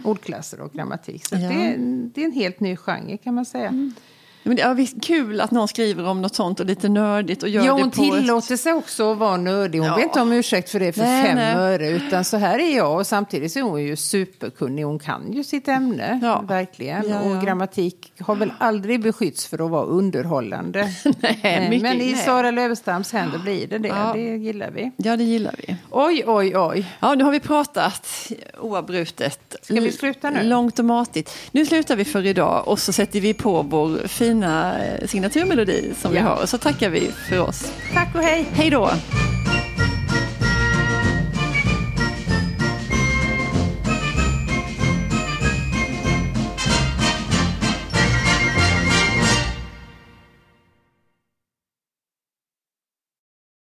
ordklasser 0.03 0.61
och 0.61 0.73
grammatik. 0.73 1.25
Så 1.25 1.35
Ja. 1.35 1.39
det, 1.39 1.45
är, 1.55 1.73
en- 1.73 2.11
det 2.15 2.21
är 2.21 2.25
en 2.25 2.31
helt 2.31 2.59
ny 2.59 2.75
genre 2.75 3.17
kan 3.17 3.33
man 3.33 3.45
säga. 3.45 3.91
Men 4.47 4.55
det 4.55 4.61
är 4.61 4.73
visst 4.73 5.03
kul 5.03 5.41
att 5.41 5.51
någon 5.51 5.67
skriver 5.67 6.05
om 6.07 6.21
något 6.21 6.35
sånt 6.35 6.59
och 6.59 6.65
lite 6.65 6.89
nördigt 6.89 7.43
och 7.43 7.49
gör 7.49 7.65
Ja, 7.65 7.75
det 7.75 7.81
hon 7.81 7.91
på 7.91 8.03
ett... 8.03 8.11
tillåter 8.19 8.57
sig 8.57 8.73
också 8.73 9.11
att 9.11 9.17
vara 9.17 9.37
nördig. 9.37 9.79
Hon 9.79 9.87
Ja. 9.87 9.95
ber 9.95 10.03
inte 10.03 10.21
om 10.21 10.31
ursäkt 10.31 10.69
för 10.69 10.79
det 10.79 10.93
för 10.93 11.01
Nej, 11.01 11.25
fem 11.25 11.35
nej. 11.35 11.53
öre. 11.55 11.89
Utan 11.89 12.23
så 12.23 12.37
här 12.37 12.59
är 12.59 12.75
jag 12.77 12.95
och 12.99 13.07
samtidigt 13.07 13.51
så 13.51 13.59
är 13.59 13.63
hon 13.63 13.83
ju 13.83 13.95
superkunnig. 13.95 14.83
Hon 14.83 14.99
kan 14.99 15.33
ju 15.33 15.43
sitt 15.43 15.67
ämne, 15.67 16.19
Ja. 16.23 16.41
verkligen. 16.47 17.09
Ja, 17.09 17.21
ja. 17.25 17.37
Och 17.37 17.43
grammatik 17.45 18.13
har 18.19 18.35
väl 18.35 18.53
aldrig 18.57 19.01
beskytts 19.01 19.47
för 19.47 19.65
att 19.65 19.71
vara 19.71 19.83
underhållande. 19.85 20.89
Nej, 21.19 21.39
Eh, 21.43 21.69
mycket- 21.69 21.81
Men 21.81 22.01
i. 22.01 22.13
Sara 22.15 22.51
Lövestams 22.51 23.11
händer 23.13 23.39
blir 23.39 23.67
det 23.67 23.77
det. 23.77 23.87
Ja. 23.87 24.11
Det 24.15 24.35
gillar 24.37 24.71
vi. 24.71 24.91
Ja, 24.97 25.15
det 25.17 25.23
gillar 25.23 25.55
vi. 25.67 25.75
Oj, 25.91 26.23
oj, 26.27 26.57
oj. 26.57 26.85
Ja, 26.99 27.13
nu 27.15 27.23
har 27.23 27.31
vi 27.31 27.39
pratat 27.39 28.07
oavbrutet. 28.59 29.55
Ska 29.61 29.73
vi 29.73 29.91
sluta 29.91 30.29
nu? 30.29 30.43
Långt 30.43 30.79
och 30.79 30.85
matigt. 30.85 31.31
Nu 31.51 31.65
slutar 31.65 31.95
vi 31.95 32.05
för 32.05 32.25
idag 32.25 32.67
och 32.67 32.79
så 32.79 32.93
sätter 32.93 33.21
vi 33.21 33.33
på 33.33 33.61
vår 33.61 34.07
fina 34.07 34.36
eh, 34.43 35.07
signaturmelodi 35.07 35.93
som 36.01 36.11
vi 36.11 36.17
Ja. 36.17 36.23
har. 36.23 36.41
Och 36.41 36.49
så 36.49 36.57
tackar 36.57 36.89
vi 36.89 37.11
för 37.29 37.39
oss. 37.39 37.71
Tack 37.93 38.15
och 38.15 38.21
hej. 38.21 38.45
Hej 38.53 38.69
då! 38.69 38.91